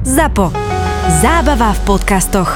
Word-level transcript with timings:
ZAPO. 0.00 0.48
Zábava 1.20 1.76
v 1.76 1.80
podcastoch. 1.84 2.48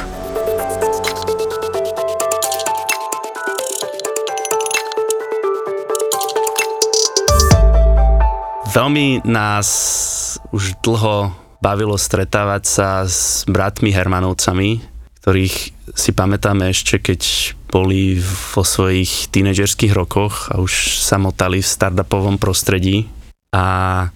Veľmi 8.72 9.28
nás 9.28 9.68
už 10.56 10.80
dlho 10.80 11.36
bavilo 11.60 12.00
stretávať 12.00 12.62
sa 12.64 13.04
s 13.04 13.44
bratmi 13.44 13.92
Hermanovcami, 13.92 14.80
ktorých 15.20 15.56
si 15.92 16.10
pamätáme 16.16 16.72
ešte, 16.72 16.96
keď 16.96 17.52
boli 17.68 18.24
vo 18.56 18.64
svojich 18.64 19.28
tínedžerských 19.28 19.92
rokoch 19.92 20.48
a 20.48 20.64
už 20.64 20.96
sa 20.96 21.20
motali 21.20 21.60
v 21.60 21.68
startupovom 21.68 22.40
prostredí. 22.40 23.04
A 23.52 24.08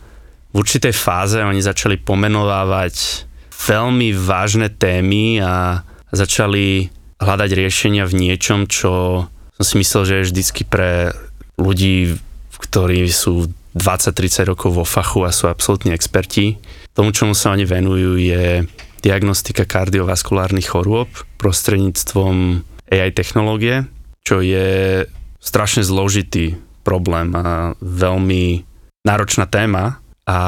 v 0.52 0.54
určitej 0.56 0.94
fáze 0.96 1.38
oni 1.40 1.60
začali 1.60 2.00
pomenovávať 2.00 3.26
veľmi 3.52 4.14
vážne 4.16 4.72
témy 4.72 5.44
a 5.44 5.84
začali 6.08 6.88
hľadať 7.20 7.50
riešenia 7.52 8.06
v 8.06 8.16
niečom, 8.16 8.70
čo 8.70 9.26
som 9.58 9.64
si 9.66 9.74
myslel, 9.82 10.02
že 10.06 10.14
je 10.14 10.28
vždycky 10.30 10.62
pre 10.62 11.10
ľudí, 11.58 12.14
ktorí 12.62 13.10
sú 13.10 13.50
20-30 13.74 14.50
rokov 14.54 14.70
vo 14.72 14.86
fachu 14.86 15.26
a 15.26 15.34
sú 15.34 15.50
absolútni 15.50 15.92
experti. 15.92 16.56
Tomu, 16.94 17.10
čomu 17.10 17.34
sa 17.34 17.52
oni 17.52 17.66
venujú, 17.66 18.16
je 18.16 18.64
diagnostika 19.02 19.66
kardiovaskulárnych 19.66 20.70
chorôb 20.70 21.10
prostredníctvom 21.38 22.62
AI 22.90 23.10
technológie, 23.14 23.86
čo 24.26 24.42
je 24.42 25.04
strašne 25.38 25.86
zložitý 25.86 26.58
problém 26.82 27.30
a 27.36 27.74
veľmi 27.78 28.64
náročná 29.06 29.46
téma 29.46 30.02
a, 30.28 30.38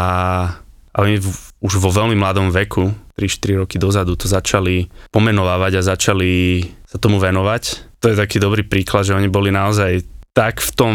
a 0.92 0.96
oni 1.00 1.16
v, 1.16 1.28
už 1.64 1.80
vo 1.80 1.88
veľmi 1.88 2.12
mladom 2.20 2.52
veku, 2.52 2.92
3-4 3.16 3.64
roky 3.64 3.76
dozadu, 3.80 4.12
to 4.16 4.28
začali 4.28 4.92
pomenovávať 5.08 5.80
a 5.80 5.88
začali 5.96 6.64
sa 6.84 7.00
tomu 7.00 7.16
venovať. 7.16 7.96
To 8.04 8.12
je 8.12 8.20
taký 8.20 8.36
dobrý 8.36 8.64
príklad, 8.64 9.08
že 9.08 9.16
oni 9.16 9.32
boli 9.32 9.48
naozaj 9.48 10.04
tak 10.36 10.60
v 10.60 10.70
tom 10.76 10.94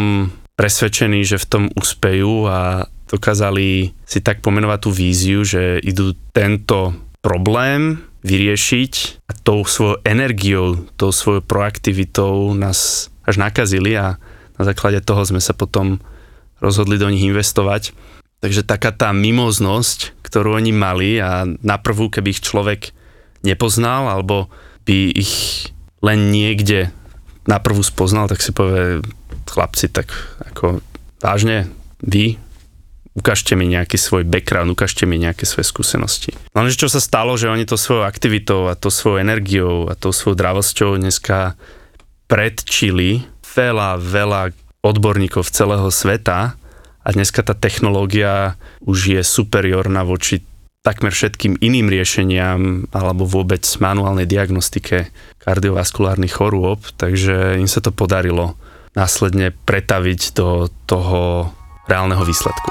presvedčení, 0.54 1.26
že 1.26 1.42
v 1.42 1.46
tom 1.46 1.64
uspejú 1.74 2.46
a 2.46 2.86
dokázali 3.10 3.94
si 4.02 4.18
tak 4.22 4.42
pomenovať 4.42 4.78
tú 4.82 4.90
víziu, 4.90 5.46
že 5.46 5.78
idú 5.82 6.14
tento 6.34 6.94
problém 7.22 8.02
vyriešiť 8.26 9.22
a 9.30 9.32
tou 9.38 9.62
svojou 9.62 10.02
energiou, 10.02 10.82
tou 10.98 11.14
svojou 11.14 11.46
proaktivitou 11.46 12.58
nás 12.58 13.10
až 13.22 13.38
nakazili 13.38 13.94
a 13.94 14.18
na 14.58 14.62
základe 14.66 14.98
toho 15.02 15.22
sme 15.22 15.38
sa 15.38 15.54
potom 15.54 16.02
rozhodli 16.58 16.98
do 16.98 17.06
nich 17.06 17.22
investovať. 17.22 17.94
Takže 18.44 18.62
taká 18.62 18.92
tá 18.92 19.10
mimoznosť, 19.16 20.12
ktorú 20.20 20.60
oni 20.60 20.72
mali 20.74 21.16
a 21.18 21.48
naprvú, 21.64 22.12
keby 22.12 22.36
ich 22.36 22.44
človek 22.44 22.92
nepoznal 23.40 24.12
alebo 24.12 24.52
by 24.84 25.12
ich 25.16 25.34
len 26.04 26.30
niekde 26.30 26.92
naprvú 27.46 27.80
spoznal, 27.80 28.28
tak 28.28 28.42
si 28.42 28.50
povie, 28.52 29.00
chlapci, 29.46 29.88
tak 29.88 30.10
ako 30.52 30.82
vážne, 31.22 31.70
vy, 32.02 32.36
ukážte 33.16 33.56
mi 33.56 33.64
nejaký 33.70 33.96
svoj 33.96 34.28
background, 34.28 34.68
ukážte 34.68 35.08
mi 35.08 35.16
nejaké 35.16 35.48
svoje 35.48 35.64
skúsenosti. 35.70 36.36
Lenže 36.52 36.76
čo 36.76 36.92
sa 36.92 37.00
stalo, 37.00 37.38
že 37.40 37.48
oni 37.48 37.64
to 37.64 37.80
svojou 37.80 38.04
aktivitou 38.04 38.68
a 38.68 38.76
to 38.76 38.92
svojou 38.92 39.24
energiou 39.24 39.88
a 39.88 39.96
tou 39.96 40.12
svojou 40.12 40.36
dravosťou 40.36 41.00
dneska 41.00 41.56
predčili 42.28 43.24
veľa, 43.56 43.96
veľa 43.96 44.42
odborníkov 44.84 45.48
celého 45.48 45.88
sveta 45.88 46.58
a 47.06 47.08
dneska 47.14 47.46
tá 47.46 47.54
technológia 47.54 48.58
už 48.82 49.14
je 49.14 49.22
superiorná 49.22 50.02
voči 50.02 50.42
takmer 50.82 51.14
všetkým 51.14 51.62
iným 51.62 51.86
riešeniam 51.86 52.90
alebo 52.90 53.26
vôbec 53.26 53.62
manuálnej 53.78 54.26
diagnostike 54.26 55.14
kardiovaskulárnych 55.38 56.34
chorôb, 56.34 56.82
takže 56.98 57.62
im 57.62 57.70
sa 57.70 57.78
to 57.78 57.94
podarilo 57.94 58.58
následne 58.98 59.54
pretaviť 59.54 60.20
do 60.34 60.66
toho 60.90 61.50
reálneho 61.86 62.26
výsledku. 62.26 62.70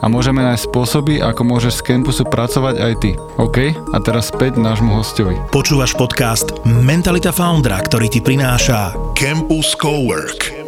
a 0.00 0.06
môžeme 0.06 0.44
nájsť 0.44 0.68
spôsoby, 0.68 1.24
ako 1.24 1.42
môžeš 1.48 1.80
z 1.80 1.86
campusu 1.90 2.22
pracovať 2.28 2.74
aj 2.78 2.92
ty. 3.00 3.10
OK? 3.40 3.72
A 3.74 3.96
teraz 4.04 4.28
späť 4.28 4.60
nášmu 4.60 5.00
hostovi. 5.00 5.40
Počúvaš 5.48 5.96
podcast 5.96 6.52
Mentalita 6.68 7.32
Foundra, 7.32 7.80
ktorý 7.80 8.12
ti 8.12 8.20
prináša 8.20 8.92
Campus 9.16 9.72
Cowork. 9.74 10.59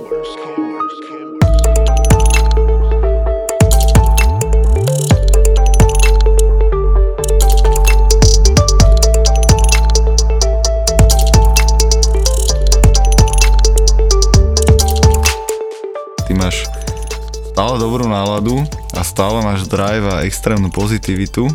Stále 17.52 17.76
dobrú 17.76 18.08
náladu 18.08 18.64
a 18.96 19.04
stále 19.04 19.44
máš 19.44 19.68
drive 19.68 20.08
a 20.08 20.24
extrémnu 20.24 20.72
pozitivitu 20.72 21.52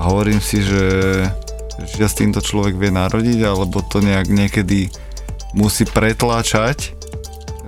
a 0.00 0.08
hovorím 0.08 0.40
si, 0.40 0.64
že 0.64 0.80
sa 1.92 2.08
s 2.08 2.16
týmto 2.16 2.40
človek 2.40 2.80
vie 2.80 2.88
narodiť, 2.88 3.44
alebo 3.44 3.84
to 3.84 4.00
nejak 4.00 4.32
niekedy 4.32 4.88
musí 5.52 5.84
pretláčať, 5.84 6.96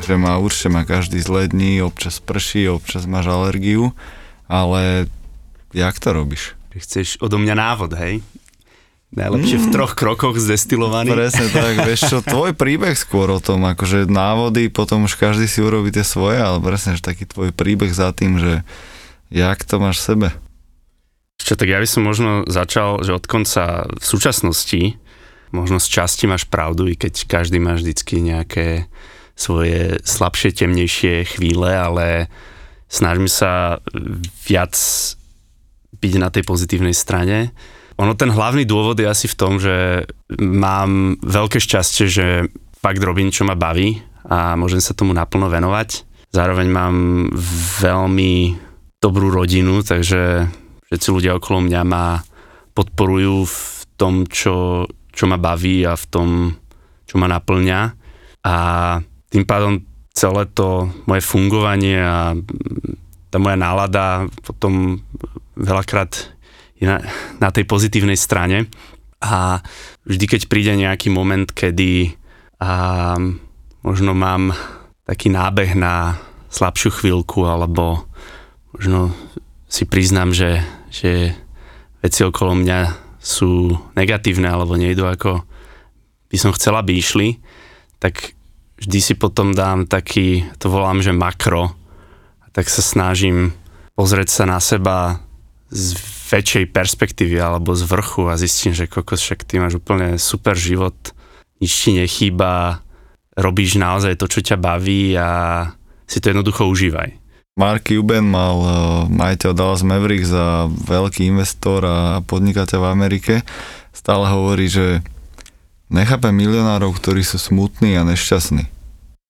že 0.00 0.14
má 0.16 0.40
určite 0.40 0.72
má 0.72 0.88
každý 0.88 1.20
zlé 1.20 1.52
dní, 1.52 1.84
občas 1.84 2.24
prší, 2.24 2.72
občas 2.72 3.04
máš 3.04 3.28
alergiu, 3.28 3.92
ale 4.48 5.04
jak 5.76 6.00
to 6.00 6.16
robíš? 6.16 6.56
Chceš 6.72 7.20
odo 7.20 7.36
mňa 7.36 7.52
návod, 7.52 7.92
hej? 8.00 8.24
Najlepšie 9.12 9.60
v 9.60 9.68
troch 9.68 9.92
krokoch 9.92 10.40
zdestilovaný. 10.40 11.12
Presne 11.12 11.52
tak, 11.52 11.84
vieš 11.84 12.08
čo, 12.08 12.24
tvoj 12.24 12.56
príbeh 12.56 12.96
skôr 12.96 13.28
o 13.28 13.44
tom, 13.44 13.60
akože 13.68 14.08
návody, 14.08 14.72
potom 14.72 15.04
už 15.04 15.20
každý 15.20 15.44
si 15.44 15.60
urobí 15.60 15.92
tie 15.92 16.00
svoje, 16.00 16.40
ale 16.40 16.64
presne, 16.64 16.96
že 16.96 17.04
taký 17.04 17.28
tvoj 17.28 17.52
príbeh 17.52 17.92
za 17.92 18.16
tým, 18.16 18.40
že 18.40 18.64
jak 19.28 19.60
to 19.68 19.76
máš 19.76 20.00
v 20.00 20.06
sebe. 20.08 20.28
Čo, 21.44 21.60
tak 21.60 21.68
ja 21.68 21.76
by 21.76 21.88
som 21.88 22.08
možno 22.08 22.48
začal, 22.48 23.04
že 23.04 23.12
od 23.12 23.28
konca 23.28 23.84
v 23.84 24.04
súčasnosti, 24.04 24.96
možno 25.52 25.76
z 25.76 25.88
časti 25.92 26.24
máš 26.24 26.48
pravdu, 26.48 26.88
i 26.88 26.96
keď 26.96 27.28
každý 27.28 27.60
má 27.60 27.76
vždycky 27.76 28.24
nejaké 28.24 28.88
svoje 29.36 30.00
slabšie, 30.08 30.56
temnejšie 30.56 31.36
chvíle, 31.36 31.68
ale 31.68 32.32
snažím 32.88 33.28
sa 33.28 33.84
viac 34.48 34.72
byť 36.00 36.12
na 36.16 36.32
tej 36.32 36.48
pozitívnej 36.48 36.96
strane 36.96 37.52
ono 37.98 38.12
ten 38.16 38.32
hlavný 38.32 38.64
dôvod 38.64 38.96
je 38.96 39.08
asi 39.08 39.28
v 39.28 39.38
tom, 39.38 39.60
že 39.60 40.06
mám 40.40 41.20
veľké 41.20 41.60
šťastie, 41.60 42.06
že 42.08 42.26
fakt 42.80 43.02
robím, 43.02 43.30
čo 43.30 43.44
ma 43.44 43.54
baví 43.54 44.00
a 44.26 44.54
môžem 44.56 44.80
sa 44.80 44.96
tomu 44.96 45.12
naplno 45.12 45.50
venovať. 45.52 46.08
Zároveň 46.32 46.68
mám 46.72 46.96
veľmi 47.84 48.56
dobrú 48.96 49.28
rodinu, 49.28 49.84
takže 49.84 50.48
všetci 50.88 51.08
ľudia 51.12 51.36
okolo 51.36 51.68
mňa 51.68 51.82
ma 51.84 52.22
podporujú 52.72 53.44
v 53.44 53.58
tom, 54.00 54.24
čo, 54.24 54.88
čo 55.12 55.24
ma 55.28 55.36
baví 55.36 55.84
a 55.84 55.92
v 55.92 56.06
tom, 56.08 56.28
čo 57.04 57.20
ma 57.20 57.28
naplňa. 57.28 57.80
A 58.48 58.54
tým 59.28 59.44
pádom 59.44 59.84
celé 60.16 60.48
to 60.56 60.88
moje 61.04 61.20
fungovanie 61.24 62.00
a 62.00 62.32
tá 63.32 63.36
moja 63.40 63.56
nálada 63.56 64.28
potom 64.44 65.00
veľakrát 65.56 66.31
je 66.82 66.86
na, 66.90 66.98
na 67.38 67.48
tej 67.54 67.62
pozitívnej 67.62 68.18
strane. 68.18 68.66
A 69.22 69.62
vždy, 70.02 70.24
keď 70.26 70.50
príde 70.50 70.74
nejaký 70.74 71.14
moment, 71.14 71.46
kedy 71.46 72.18
a, 72.58 73.14
možno 73.86 74.18
mám 74.18 74.50
taký 75.06 75.30
nábeh 75.30 75.78
na 75.78 76.18
slabšiu 76.50 76.90
chvíľku 76.90 77.46
alebo 77.46 78.02
možno 78.74 79.14
si 79.70 79.86
priznám, 79.86 80.34
že, 80.34 80.60
že 80.90 81.38
veci 82.02 82.20
okolo 82.26 82.58
mňa 82.58 82.80
sú 83.22 83.78
negatívne 83.94 84.50
alebo 84.50 84.74
nejdu 84.74 85.06
ako 85.06 85.46
by 86.32 86.36
som 86.40 86.56
chcela, 86.56 86.80
aby 86.82 86.98
išli, 86.98 87.38
tak 88.02 88.34
vždy 88.80 88.98
si 88.98 89.14
potom 89.14 89.54
dám 89.54 89.86
taký, 89.86 90.48
to 90.58 90.72
volám, 90.72 91.04
že 91.04 91.14
makro, 91.14 91.76
tak 92.56 92.66
sa 92.72 92.80
snažím 92.80 93.52
pozrieť 93.94 94.28
sa 94.32 94.44
na 94.48 94.58
seba 94.58 95.20
z 95.72 95.96
väčšej 96.28 96.68
perspektívy 96.68 97.40
alebo 97.40 97.72
z 97.72 97.88
vrchu 97.88 98.28
a 98.28 98.36
zistím, 98.36 98.76
že 98.76 98.88
kokos, 98.88 99.24
však 99.24 99.48
ty 99.48 99.56
máš 99.56 99.80
úplne 99.80 100.20
super 100.20 100.52
život, 100.52 100.94
nič 101.60 101.72
ti 101.72 101.90
nechýba, 101.96 102.84
robíš 103.36 103.80
naozaj 103.80 104.20
to, 104.20 104.28
čo 104.28 104.44
ťa 104.44 104.56
baví 104.60 105.16
a 105.16 105.72
si 106.04 106.20
to 106.20 106.28
jednoducho 106.32 106.68
užívaj. 106.68 107.16
Mark 107.52 107.84
Cuban 107.84 108.24
mal 108.32 108.56
uh, 108.64 108.68
majiteľ 109.12 109.52
Dallas 109.52 109.84
Mavericks 109.84 110.32
za 110.32 110.72
veľký 110.72 111.28
investor 111.28 111.84
a 111.84 111.98
podnikateľ 112.24 112.78
v 112.80 112.92
Amerike. 112.92 113.34
Stále 113.92 114.24
hovorí, 114.32 114.72
že 114.72 115.04
nechápe 115.92 116.32
milionárov, 116.32 116.96
ktorí 116.96 117.20
sú 117.20 117.36
smutní 117.36 118.00
a 118.00 118.08
nešťastní. 118.08 118.72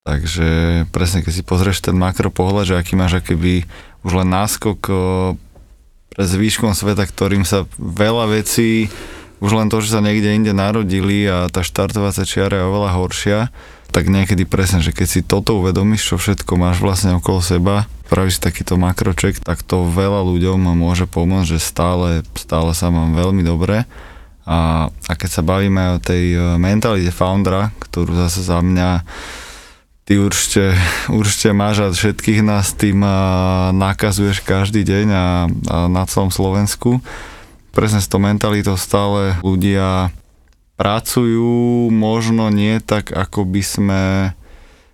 Takže 0.06 0.50
presne, 0.94 1.26
keď 1.26 1.32
si 1.34 1.42
pozrieš 1.42 1.82
ten 1.82 1.98
makro 1.98 2.30
pohľad, 2.30 2.74
že 2.74 2.78
aký 2.78 2.94
máš 2.94 3.22
akéby 3.22 3.66
už 4.06 4.22
len 4.22 4.30
náskok 4.30 4.78
uh, 4.86 5.34
pre 6.12 6.24
zvýškom 6.28 6.76
sveta, 6.76 7.08
ktorým 7.08 7.48
sa 7.48 7.64
veľa 7.80 8.36
vecí, 8.36 8.92
už 9.42 9.58
len 9.58 9.66
to, 9.66 9.82
že 9.82 9.98
sa 9.98 10.04
niekde 10.04 10.38
inde 10.38 10.52
narodili 10.54 11.26
a 11.26 11.50
tá 11.50 11.66
štartovacia 11.66 12.22
čiara 12.22 12.62
je 12.62 12.68
oveľa 12.68 12.90
horšia, 12.94 13.38
tak 13.92 14.08
niekedy 14.08 14.46
presne, 14.46 14.80
že 14.80 14.94
keď 14.94 15.08
si 15.08 15.20
toto 15.20 15.58
uvedomíš, 15.58 16.14
čo 16.14 16.16
všetko 16.16 16.56
máš 16.56 16.78
vlastne 16.80 17.18
okolo 17.18 17.42
seba, 17.42 17.90
pravíš 18.06 18.38
takýto 18.38 18.76
makroček, 18.76 19.40
tak 19.40 19.64
to 19.64 19.88
veľa 19.88 20.22
ľuďom 20.24 20.76
môže 20.76 21.08
pomôcť, 21.08 21.56
že 21.56 21.58
stále, 21.58 22.22
stále 22.36 22.76
sa 22.76 22.92
mám 22.92 23.16
veľmi 23.16 23.40
dobre. 23.40 23.88
A, 24.42 24.90
a 24.90 25.12
keď 25.16 25.30
sa 25.30 25.42
bavíme 25.42 25.96
o 25.96 26.02
tej 26.02 26.34
e, 26.34 26.38
mentalite 26.58 27.14
foundera, 27.14 27.70
ktorú 27.78 28.10
zase 28.26 28.42
za 28.42 28.58
mňa 28.58 29.06
ty 30.12 30.20
určite, 30.20 30.76
určite 31.08 31.56
máš 31.56 31.76
a 31.80 31.88
všetkých 31.88 32.44
nás 32.44 32.76
tým 32.76 33.00
nakazuješ 33.72 34.44
každý 34.44 34.84
deň 34.84 35.06
a, 35.08 35.16
a 35.16 35.26
na 35.88 36.04
celom 36.04 36.28
Slovensku. 36.28 37.00
Presne 37.72 38.04
s 38.04 38.12
tou 38.12 38.20
mentalitou 38.20 38.76
stále 38.76 39.40
ľudia 39.40 40.12
pracujú 40.76 41.88
možno 41.88 42.52
nie 42.52 42.76
tak, 42.84 43.08
ako 43.08 43.48
by 43.48 43.62
sme 43.64 44.02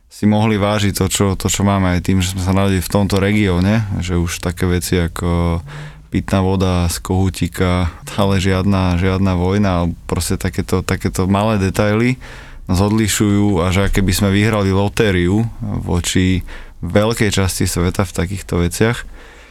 si 0.06 0.30
mohli 0.30 0.54
vážiť 0.54 0.94
to, 0.94 1.10
čo, 1.10 1.26
to, 1.34 1.50
čo 1.50 1.66
máme 1.66 1.98
aj 1.98 2.06
tým, 2.06 2.22
že 2.22 2.38
sme 2.38 2.42
sa 2.46 2.54
narodili 2.54 2.78
v 2.78 2.94
tomto 2.94 3.18
regióne, 3.18 3.90
že 3.98 4.14
už 4.14 4.38
také 4.38 4.70
veci 4.70 5.02
ako 5.02 5.58
pitná 6.14 6.46
voda 6.46 6.86
z 6.86 6.94
kohútika, 7.02 7.90
ale 8.22 8.38
žiadna, 8.38 8.94
žiadna 9.02 9.34
vojna, 9.34 9.90
proste 10.06 10.38
takéto, 10.38 10.86
takéto 10.86 11.26
malé 11.26 11.58
detaily 11.58 12.22
nás 12.68 12.78
odlišujú 12.84 13.64
a 13.64 13.72
že 13.72 13.88
keby 13.88 14.12
sme 14.12 14.28
vyhrali 14.28 14.70
lotériu 14.70 15.48
voči 15.60 16.44
veľkej 16.84 17.32
časti 17.32 17.64
sveta 17.64 18.04
v 18.04 18.12
takýchto 18.12 18.60
veciach. 18.60 19.08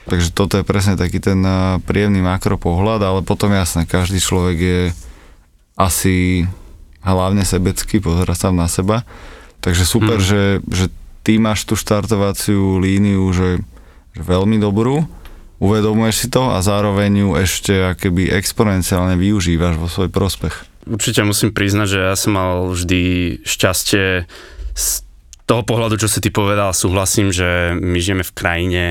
Takže 0.07 0.31
toto 0.31 0.55
je 0.55 0.63
presne 0.63 0.95
taký 0.95 1.19
ten 1.19 1.43
príjemný 1.83 2.23
makropohľad, 2.23 3.03
ale 3.03 3.19
potom 3.27 3.51
jasné, 3.51 3.83
každý 3.83 4.23
človek 4.23 4.57
je 4.57 4.81
asi 5.75 6.47
hlavne 7.03 7.43
sebecky, 7.43 7.99
pozerať 7.99 8.37
sa 8.37 8.49
na 8.55 8.71
seba. 8.71 9.03
Takže 9.59 9.83
super, 9.83 10.21
hmm. 10.21 10.27
že, 10.27 10.43
že 10.71 10.85
ty 11.27 11.35
máš 11.41 11.67
tú 11.67 11.75
štartovaciu 11.75 12.79
líniu, 12.79 13.27
že, 13.35 13.59
že 14.15 14.21
veľmi 14.23 14.63
dobrú, 14.63 15.03
uvedomuješ 15.59 16.15
si 16.15 16.27
to 16.31 16.53
a 16.53 16.63
zároveň 16.63 17.11
ju 17.27 17.29
ešte 17.35 17.73
akoby 17.97 18.31
exponenciálne 18.31 19.19
využívaš 19.19 19.75
vo 19.75 19.91
svoj 19.91 20.07
prospech. 20.07 20.76
Určite 20.87 21.27
musím 21.27 21.51
priznať, 21.51 21.87
že 21.87 21.99
ja 21.99 22.15
som 22.15 22.31
mal 22.35 22.71
vždy 22.71 23.01
šťastie 23.43 24.23
z 24.77 24.85
toho 25.47 25.63
pohľadu, 25.63 25.95
čo 25.95 26.11
si 26.11 26.19
ty 26.19 26.31
povedal, 26.31 26.75
súhlasím, 26.75 27.31
že 27.31 27.75
my 27.75 27.99
žijeme 27.99 28.23
v 28.23 28.35
krajine 28.35 28.83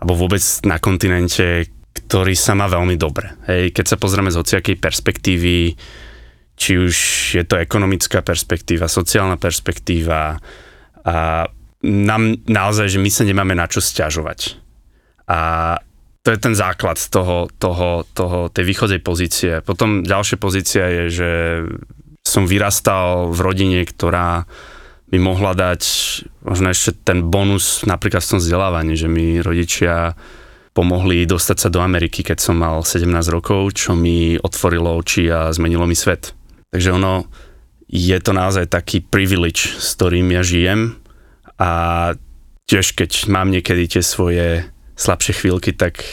alebo 0.00 0.16
vôbec 0.16 0.40
na 0.64 0.80
kontinente, 0.80 1.68
ktorý 1.92 2.32
sa 2.36 2.56
má 2.56 2.68
veľmi 2.68 2.96
dobre. 2.96 3.36
Hej, 3.48 3.76
keď 3.76 3.84
sa 3.84 4.00
pozrieme 4.00 4.32
z 4.32 4.40
hociakej 4.40 4.76
perspektívy, 4.80 5.76
či 6.56 6.72
už 6.76 6.96
je 7.40 7.44
to 7.48 7.56
ekonomická 7.56 8.20
perspektíva, 8.20 8.88
sociálna 8.88 9.40
perspektíva 9.40 10.36
a 11.00 11.48
nám 11.80 12.22
naozaj, 12.44 12.92
že 12.92 13.00
my 13.00 13.08
sa 13.08 13.24
nemáme 13.24 13.56
na 13.56 13.64
čo 13.64 13.80
stiažovať. 13.80 14.60
A 15.24 15.38
to 16.20 16.28
je 16.30 16.38
ten 16.38 16.52
základ 16.52 17.00
toho, 17.00 17.48
toho, 17.56 18.04
toho, 18.12 18.52
tej 18.52 18.64
východzej 18.68 19.00
pozície. 19.00 19.52
Potom 19.64 20.04
ďalšia 20.04 20.36
pozícia 20.36 20.84
je, 20.84 21.04
že 21.08 21.30
som 22.20 22.44
vyrastal 22.44 23.32
v 23.32 23.40
rodine, 23.40 23.80
ktorá 23.88 24.44
mi 25.10 25.18
mohla 25.18 25.56
dať 25.56 25.82
možno 26.46 26.70
ešte 26.70 26.94
ten 27.02 27.26
bonus 27.26 27.82
napríklad 27.88 28.22
v 28.22 28.30
tom 28.36 28.40
vzdelávaní, 28.40 28.94
že 28.94 29.10
mi 29.10 29.42
rodičia 29.42 30.14
pomohli 30.70 31.26
dostať 31.26 31.56
sa 31.58 31.68
do 31.72 31.82
Ameriky, 31.82 32.22
keď 32.22 32.38
som 32.38 32.62
mal 32.62 32.86
17 32.86 33.10
rokov, 33.34 33.74
čo 33.74 33.98
mi 33.98 34.38
otvorilo 34.38 34.94
oči 34.94 35.26
a 35.26 35.50
zmenilo 35.50 35.82
mi 35.88 35.98
svet. 35.98 36.36
Takže 36.70 36.94
ono 36.94 37.26
je 37.90 38.14
to 38.22 38.30
naozaj 38.30 38.70
taký 38.70 39.02
privilege, 39.02 39.66
s 39.66 39.98
ktorým 39.98 40.30
ja 40.30 40.46
žijem 40.46 40.94
a 41.58 41.70
tiež 42.70 42.94
keď 42.94 43.26
mám 43.26 43.50
niekedy 43.50 43.98
tie 43.98 44.02
svoje 44.06 44.70
slabšie 45.00 45.32
chvíľky, 45.32 45.72
tak 45.72 46.04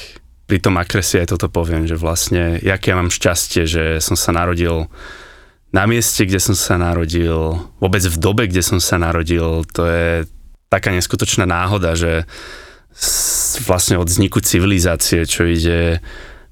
pri 0.47 0.63
tom 0.63 0.79
akresi 0.79 1.19
aj 1.19 1.35
toto 1.35 1.51
poviem, 1.51 1.83
že 1.83 1.99
vlastne, 1.99 2.55
jak 2.63 2.79
ja 2.87 2.95
mám 2.95 3.11
šťastie, 3.11 3.67
že 3.67 3.83
som 3.99 4.15
sa 4.15 4.31
narodil 4.31 4.87
na 5.75 5.83
mieste, 5.83 6.23
kde 6.23 6.39
som 6.39 6.55
sa 6.55 6.79
narodil, 6.79 7.59
vôbec 7.83 7.99
v 8.07 8.15
dobe, 8.15 8.47
kde 8.47 8.63
som 8.63 8.79
sa 8.79 8.95
narodil, 8.95 9.67
to 9.75 9.83
je 9.83 10.23
taká 10.71 10.95
neskutočná 10.95 11.43
náhoda, 11.43 11.99
že 11.99 12.23
vlastne 13.67 13.99
od 13.99 14.07
vzniku 14.07 14.39
civilizácie, 14.39 15.27
čo 15.27 15.43
ide 15.43 15.99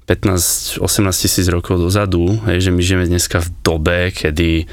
15-18 0.04 0.78
tisíc 1.16 1.48
rokov 1.48 1.80
dozadu, 1.80 2.36
hej, 2.52 2.68
že 2.68 2.70
my 2.70 2.80
žijeme 2.84 3.06
dneska 3.08 3.40
v 3.40 3.48
dobe, 3.64 3.98
kedy 4.12 4.68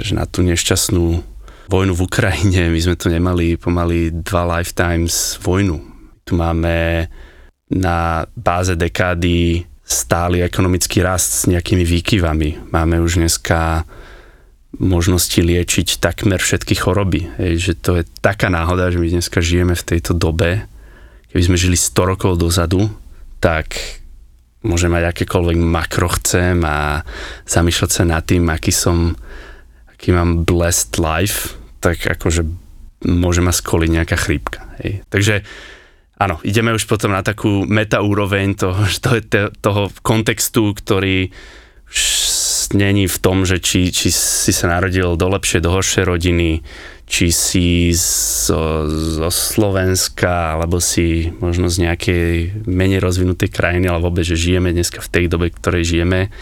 že 0.00 0.16
na 0.16 0.24
tú 0.24 0.40
nešťastnú 0.40 1.20
vojnu 1.68 1.92
v 1.92 2.04
Ukrajine, 2.06 2.72
my 2.72 2.80
sme 2.80 2.96
tu 2.96 3.12
nemali 3.12 3.60
pomaly 3.60 4.14
dva 4.24 4.56
lifetimes 4.56 5.36
vojnu. 5.42 5.95
Tu 6.26 6.34
máme 6.34 7.06
na 7.70 8.26
báze 8.34 8.74
dekády 8.74 9.62
stály 9.86 10.42
ekonomický 10.42 10.98
rast 10.98 11.30
s 11.30 11.42
nejakými 11.46 11.86
výkyvami. 11.86 12.74
Máme 12.74 12.98
už 12.98 13.22
dneska 13.22 13.86
možnosti 14.74 15.38
liečiť 15.38 16.02
takmer 16.02 16.42
všetky 16.42 16.74
choroby. 16.82 17.30
Hej, 17.38 17.54
že 17.62 17.72
to 17.78 18.02
je 18.02 18.04
taká 18.18 18.50
náhoda, 18.50 18.90
že 18.90 18.98
my 18.98 19.06
dneska 19.06 19.38
žijeme 19.38 19.78
v 19.78 19.86
tejto 19.86 20.18
dobe, 20.18 20.66
keby 21.30 21.42
sme 21.46 21.54
žili 21.54 21.78
100 21.78 21.94
rokov 21.94 22.42
dozadu, 22.42 22.90
tak 23.38 23.78
môžem 24.66 24.90
mať 24.90 25.14
akékoľvek 25.14 25.62
makro 25.62 26.10
chcem 26.18 26.58
a 26.66 27.06
zamýšľať 27.46 27.90
sa 27.94 28.02
nad 28.02 28.26
tým, 28.26 28.50
aký 28.50 28.74
som, 28.74 29.14
aký 29.94 30.10
mám 30.10 30.42
blessed 30.42 30.98
life, 30.98 31.54
tak 31.78 32.02
akože 32.02 32.42
môže 33.06 33.46
ma 33.46 33.54
skoliť 33.54 33.90
nejaká 33.94 34.18
chrípka. 34.18 34.66
Hej. 34.82 35.06
Takže 35.06 35.46
áno, 36.16 36.40
ideme 36.44 36.72
už 36.72 36.88
potom 36.88 37.12
na 37.12 37.20
takú 37.20 37.64
meta 37.68 38.00
úroveň 38.00 38.56
toho, 38.56 38.80
toho, 39.04 39.18
toho 39.60 39.82
kontextu, 40.00 40.72
ktorý 40.72 41.30
není 42.74 43.06
v 43.06 43.18
tom, 43.22 43.46
že 43.46 43.62
či, 43.62 43.94
či 43.94 44.10
si 44.10 44.50
sa 44.50 44.66
narodil 44.66 45.14
do 45.14 45.26
lepšie, 45.30 45.62
do 45.62 45.70
horšie 45.70 46.02
rodiny, 46.02 46.66
či 47.06 47.30
si 47.30 47.94
zo, 47.94 48.90
zo 48.90 49.30
Slovenska, 49.30 50.58
alebo 50.58 50.82
si 50.82 51.30
možno 51.38 51.70
z 51.70 51.86
nejakej 51.86 52.66
menej 52.66 52.98
rozvinutej 52.98 53.54
krajiny, 53.54 53.86
ale 53.86 54.02
vôbec, 54.02 54.26
že 54.26 54.34
žijeme 54.34 54.74
dneska 54.74 54.98
v 54.98 55.12
tej 55.14 55.24
dobe, 55.30 55.54
v 55.54 55.58
ktorej 55.62 55.84
žijeme, 55.86 56.34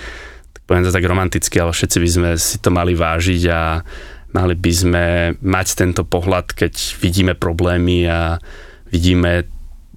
tak 0.56 0.62
poviem 0.64 0.84
to 0.88 0.96
tak 0.96 1.04
romanticky, 1.04 1.60
ale 1.60 1.76
všetci 1.76 1.98
by 2.00 2.08
sme 2.08 2.30
si 2.40 2.56
to 2.56 2.72
mali 2.72 2.96
vážiť 2.96 3.42
a 3.52 3.84
mali 4.32 4.54
by 4.56 4.72
sme 4.72 5.04
mať 5.44 5.66
tento 5.76 6.02
pohľad, 6.08 6.56
keď 6.56 6.72
vidíme 7.04 7.36
problémy 7.36 8.08
a 8.08 8.40
vidíme 8.88 9.53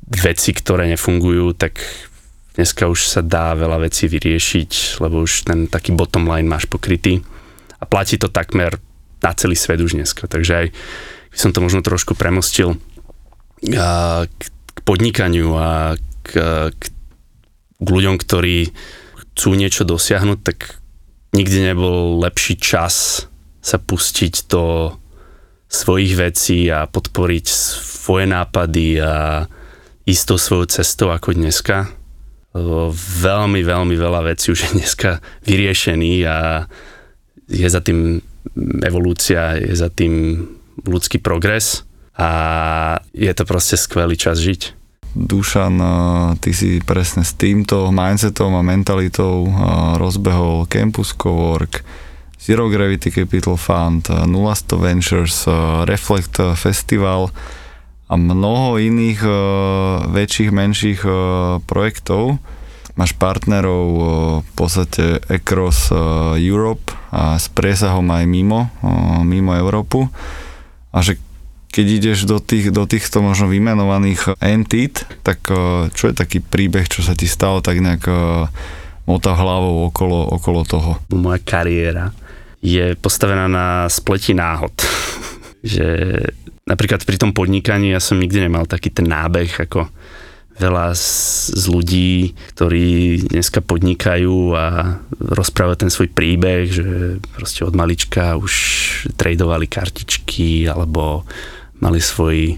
veci, 0.07 0.55
ktoré 0.55 0.87
nefungujú, 0.87 1.51
tak 1.55 1.83
dneska 2.55 2.87
už 2.87 3.05
sa 3.05 3.21
dá 3.21 3.53
veľa 3.53 3.85
vecí 3.85 4.07
vyriešiť, 4.07 5.03
lebo 5.03 5.27
už 5.27 5.45
ten 5.45 5.67
taký 5.67 5.93
bottom 5.93 6.25
line 6.25 6.47
máš 6.47 6.65
pokrytý 6.65 7.21
a 7.77 7.83
platí 7.85 8.17
to 8.17 8.31
takmer 8.31 8.79
na 9.21 9.31
celý 9.35 9.53
svet 9.53 9.83
už 9.83 9.99
dneska. 9.99 10.25
Takže 10.25 10.53
aj 10.53 10.67
by 11.33 11.37
som 11.37 11.51
to 11.53 11.59
možno 11.61 11.83
trošku 11.83 12.15
premostil 12.15 12.79
k, 13.61 14.41
k 14.47 14.79
podnikaniu 14.87 15.53
a 15.53 15.99
k, 16.23 16.29
k, 16.71 16.83
k 17.77 17.87
ľuďom, 17.87 18.15
ktorí 18.17 18.73
chcú 19.35 19.49
niečo 19.53 19.85
dosiahnuť, 19.85 20.39
tak 20.41 20.81
nikdy 21.35 21.73
nebol 21.73 22.17
lepší 22.23 22.57
čas 22.57 23.27
sa 23.61 23.77
pustiť 23.77 24.49
do 24.49 24.95
svojich 25.67 26.15
vecí 26.15 26.71
a 26.71 26.87
podporiť 26.87 27.45
svoje 27.51 28.25
nápady 28.25 29.03
a 29.03 29.43
ísť 30.07 30.23
tou 30.23 30.39
svojou 30.39 30.65
cestou 30.71 31.11
ako 31.11 31.35
dneska. 31.35 31.91
Veľmi, 32.55 33.61
veľmi 33.61 33.95
veľa 33.99 34.33
vecí 34.33 34.55
už 34.55 34.59
je 34.63 34.69
dneska 34.79 35.19
vyriešený 35.43 36.23
a 36.25 36.65
je 37.51 37.67
za 37.67 37.83
tým 37.83 38.23
evolúcia, 38.81 39.59
je 39.59 39.75
za 39.75 39.91
tým 39.91 40.47
ľudský 40.87 41.19
progres 41.19 41.83
a 42.15 42.29
je 43.11 43.29
to 43.35 43.43
proste 43.43 43.75
skvelý 43.75 44.15
čas 44.15 44.39
žiť. 44.39 44.73
Dušan, 45.17 45.75
ty 46.39 46.55
si 46.55 46.79
presne 46.81 47.27
s 47.27 47.35
týmto 47.35 47.91
mindsetom 47.91 48.53
a 48.57 48.65
mentalitou 48.65 49.49
rozbehol 49.99 50.69
Campus 50.71 51.11
Cowork, 51.13 51.83
Zero 52.37 52.69
Gravity 52.69 53.11
Capital 53.11 53.57
Fund, 53.57 54.07
Nulasto 54.29 54.79
Ventures, 54.79 55.45
Reflect 55.83 56.55
Festival 56.55 57.33
a 58.07 58.13
mnoho 58.15 58.79
iných 58.79 59.19
uh, 59.23 59.35
väčších, 60.07 60.49
menších 60.55 61.01
uh, 61.03 61.13
projektov. 61.67 62.39
Máš 62.95 63.13
partnerov 63.13 63.85
uh, 63.85 64.03
v 64.41 64.51
podstate 64.55 65.19
across 65.27 65.91
uh, 65.91 66.33
Europe 66.39 66.95
a 67.11 67.35
s 67.35 67.51
presahom 67.51 68.07
aj 68.09 68.23
mimo, 68.25 68.71
uh, 68.81 69.21
mimo 69.27 69.53
Európu. 69.53 70.07
A 70.95 71.03
že 71.03 71.19
keď 71.67 71.85
ideš 71.99 72.25
do, 72.25 72.39
tých, 72.39 72.71
do 72.73 72.87
týchto 72.87 73.21
možno 73.21 73.51
vymenovaných 73.51 74.39
entit, 74.39 75.03
tak 75.21 75.43
uh, 75.51 75.91
čo 75.91 76.09
je 76.09 76.15
taký 76.15 76.39
príbeh, 76.39 76.87
čo 76.87 77.03
sa 77.03 77.13
ti 77.13 77.27
stalo 77.27 77.59
tak 77.59 77.83
nejak 77.83 78.03
uh, 78.07 78.47
mota 79.03 79.35
hlavou 79.35 79.91
okolo, 79.91 80.31
okolo 80.31 80.63
toho? 80.63 80.91
Moja 81.11 81.43
kariéra 81.43 82.15
je 82.63 82.97
postavená 82.97 83.45
na 83.45 83.85
spleti 83.91 84.33
náhod. 84.33 84.73
Že 85.65 86.19
napríklad 86.67 87.01
pri 87.07 87.17
tom 87.17 87.31
podnikaní 87.31 87.95
ja 87.95 88.01
som 88.03 88.19
nikdy 88.19 88.45
nemal 88.45 88.67
taký 88.67 88.91
ten 88.91 89.07
nábeh, 89.07 89.49
ako 89.67 89.87
veľa 90.57 90.93
z, 90.97 91.07
z 91.53 91.63
ľudí, 91.69 92.13
ktorí 92.57 93.29
dneska 93.29 93.61
podnikajú 93.61 94.57
a 94.57 94.97
rozprávajú 95.21 95.77
ten 95.77 95.91
svoj 95.93 96.09
príbeh, 96.09 96.65
že 96.65 96.87
proste 97.37 97.61
od 97.61 97.77
malička 97.77 98.33
už 98.41 98.53
tradovali 99.15 99.69
kartičky 99.69 100.65
alebo 100.65 101.23
mali 101.77 102.01
svoj 102.01 102.57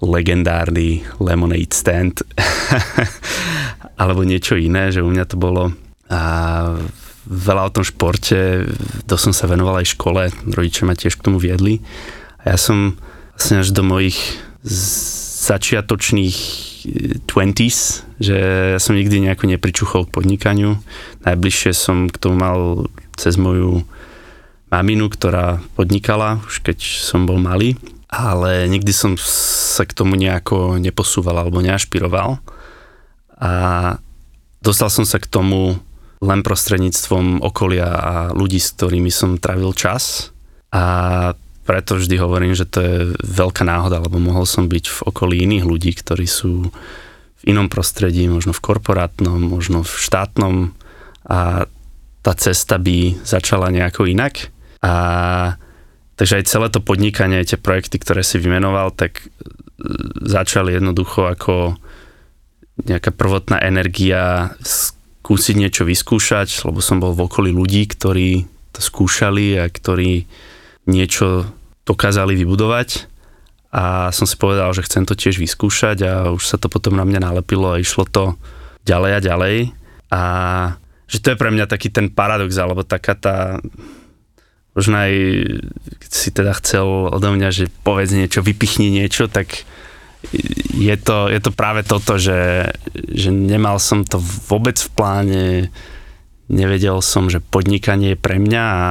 legendárny 0.00 1.04
lemonade 1.20 1.72
stand 1.76 2.24
alebo 4.00 4.24
niečo 4.24 4.56
iné, 4.56 4.88
že 4.88 5.04
u 5.04 5.08
mňa 5.12 5.24
to 5.28 5.36
bolo. 5.36 5.72
A 6.08 6.20
veľa 7.28 7.62
o 7.68 7.74
tom 7.76 7.84
športe, 7.84 8.68
to 9.04 9.16
som 9.16 9.32
sa 9.32 9.48
venoval 9.48 9.80
aj 9.80 9.96
škole, 9.96 10.28
rodičia 10.52 10.88
ma 10.88 10.96
tiež 10.96 11.20
k 11.20 11.24
tomu 11.24 11.36
viedli 11.40 11.80
a 12.44 12.52
ja 12.52 12.58
som 12.60 13.00
vlastne 13.34 13.64
až 13.64 13.72
do 13.72 13.82
mojich 13.82 14.20
začiatočných 15.44 16.36
20s, 17.24 17.76
eh, 17.80 18.20
že 18.20 18.36
ja 18.76 18.80
som 18.80 18.96
nikdy 18.96 19.24
nejako 19.24 19.48
nepričuchol 19.48 20.04
k 20.06 20.14
podnikaniu. 20.14 20.76
Najbližšie 21.24 21.72
som 21.72 22.12
k 22.12 22.16
tomu 22.20 22.36
mal 22.36 22.58
cez 23.16 23.40
moju 23.40 23.84
maminu, 24.68 25.08
ktorá 25.08 25.64
podnikala, 25.76 26.40
už 26.44 26.60
keď 26.64 26.78
som 26.80 27.24
bol 27.24 27.40
malý, 27.40 27.76
ale 28.10 28.68
nikdy 28.68 28.92
som 28.92 29.16
sa 29.18 29.86
k 29.86 29.96
tomu 29.96 30.14
nejako 30.14 30.78
neposúval 30.78 31.40
alebo 31.40 31.64
neašpiroval. 31.64 32.38
A 33.40 33.52
dostal 34.62 34.88
som 34.88 35.04
sa 35.04 35.18
k 35.18 35.26
tomu 35.26 35.78
len 36.24 36.40
prostredníctvom 36.40 37.44
okolia 37.44 37.88
a 37.90 38.14
ľudí, 38.32 38.56
s 38.56 38.72
ktorými 38.72 39.12
som 39.12 39.36
trávil 39.36 39.76
čas. 39.76 40.32
A 40.72 41.36
preto 41.64 41.96
vždy 41.96 42.20
hovorím, 42.20 42.52
že 42.52 42.68
to 42.68 42.78
je 42.84 42.96
veľká 43.24 43.64
náhoda, 43.64 44.04
lebo 44.04 44.20
mohol 44.20 44.44
som 44.44 44.68
byť 44.68 44.84
v 44.84 44.98
okolí 45.08 45.36
iných 45.48 45.64
ľudí, 45.64 45.96
ktorí 45.96 46.28
sú 46.28 46.68
v 47.40 47.42
inom 47.48 47.72
prostredí, 47.72 48.28
možno 48.28 48.52
v 48.52 48.64
korporátnom, 48.64 49.40
možno 49.40 49.80
v 49.80 49.92
štátnom 49.92 50.54
a 51.24 51.64
tá 52.24 52.32
cesta 52.36 52.80
by 52.80 53.20
začala 53.24 53.68
nejako 53.68 54.08
inak. 54.08 54.48
A 54.80 54.92
takže 56.16 56.40
aj 56.40 56.48
celé 56.48 56.66
to 56.72 56.80
podnikanie, 56.84 57.44
tie 57.44 57.60
projekty, 57.60 58.00
ktoré 58.00 58.24
si 58.24 58.40
vymenoval, 58.40 58.92
tak 58.92 59.20
e, 59.20 59.24
začali 60.24 60.76
jednoducho 60.76 61.28
ako 61.28 61.76
nejaká 62.80 63.12
prvotná 63.12 63.60
energia 63.60 64.52
skúsiť 64.60 65.56
niečo 65.56 65.88
vyskúšať, 65.88 66.68
lebo 66.68 66.84
som 66.84 67.00
bol 67.00 67.16
v 67.16 67.24
okolí 67.24 67.50
ľudí, 67.52 67.88
ktorí 67.88 68.44
to 68.74 68.80
skúšali 68.82 69.56
a 69.60 69.70
ktorí 69.70 70.26
niečo 70.84 71.48
dokázali 71.84 72.36
vybudovať 72.36 73.08
a 73.74 74.14
som 74.14 74.24
si 74.24 74.38
povedal, 74.38 74.70
že 74.70 74.86
chcem 74.86 75.02
to 75.02 75.18
tiež 75.18 75.42
vyskúšať 75.42 75.98
a 76.06 76.12
už 76.30 76.46
sa 76.46 76.56
to 76.56 76.70
potom 76.70 76.94
na 76.94 77.02
mňa 77.02 77.20
nalepilo 77.20 77.74
a 77.74 77.82
išlo 77.82 78.06
to 78.06 78.38
ďalej 78.86 79.12
a 79.18 79.20
ďalej. 79.20 79.56
A 80.14 80.20
že 81.10 81.18
to 81.18 81.34
je 81.34 81.40
pre 81.40 81.50
mňa 81.50 81.66
taký 81.66 81.90
ten 81.90 82.06
paradox, 82.06 82.54
alebo 82.54 82.86
taká 82.86 83.18
tá 83.18 83.58
možno 84.74 84.94
aj 84.98 85.12
keď 86.02 86.10
si 86.10 86.28
teda 86.34 86.52
chcel 86.58 86.86
odo 87.10 87.28
mňa, 87.30 87.48
že 87.50 87.64
povedz 87.86 88.14
niečo, 88.14 88.42
vypichni 88.42 88.90
niečo, 88.90 89.30
tak 89.30 89.66
je 90.74 90.96
to, 90.98 91.30
je 91.30 91.40
to 91.42 91.50
práve 91.54 91.86
toto, 91.86 92.18
že, 92.18 92.72
že 92.94 93.30
nemal 93.30 93.78
som 93.78 94.02
to 94.02 94.18
vôbec 94.50 94.74
v 94.74 94.90
pláne, 94.94 95.44
nevedel 96.50 96.98
som, 97.02 97.30
že 97.30 97.38
podnikanie 97.42 98.14
je 98.14 98.22
pre 98.22 98.42
mňa 98.42 98.64
a 98.64 98.86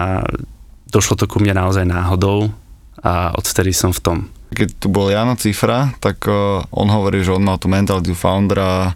došlo 0.94 1.18
to 1.18 1.26
ku 1.26 1.42
mne 1.42 1.58
naozaj 1.58 1.90
náhodou 1.90 2.54
a 3.02 3.34
odvtedy 3.34 3.74
som 3.74 3.90
v 3.90 4.00
tom. 4.00 4.18
Keď 4.54 4.78
tu 4.78 4.88
bol 4.94 5.10
Jano 5.10 5.34
Cifra, 5.34 5.90
tak 5.98 6.30
on 6.70 6.88
hovorí, 6.94 7.26
že 7.26 7.34
on 7.34 7.42
mal 7.42 7.58
tú 7.58 7.66
mentalitu 7.66 8.14
foundera 8.14 8.94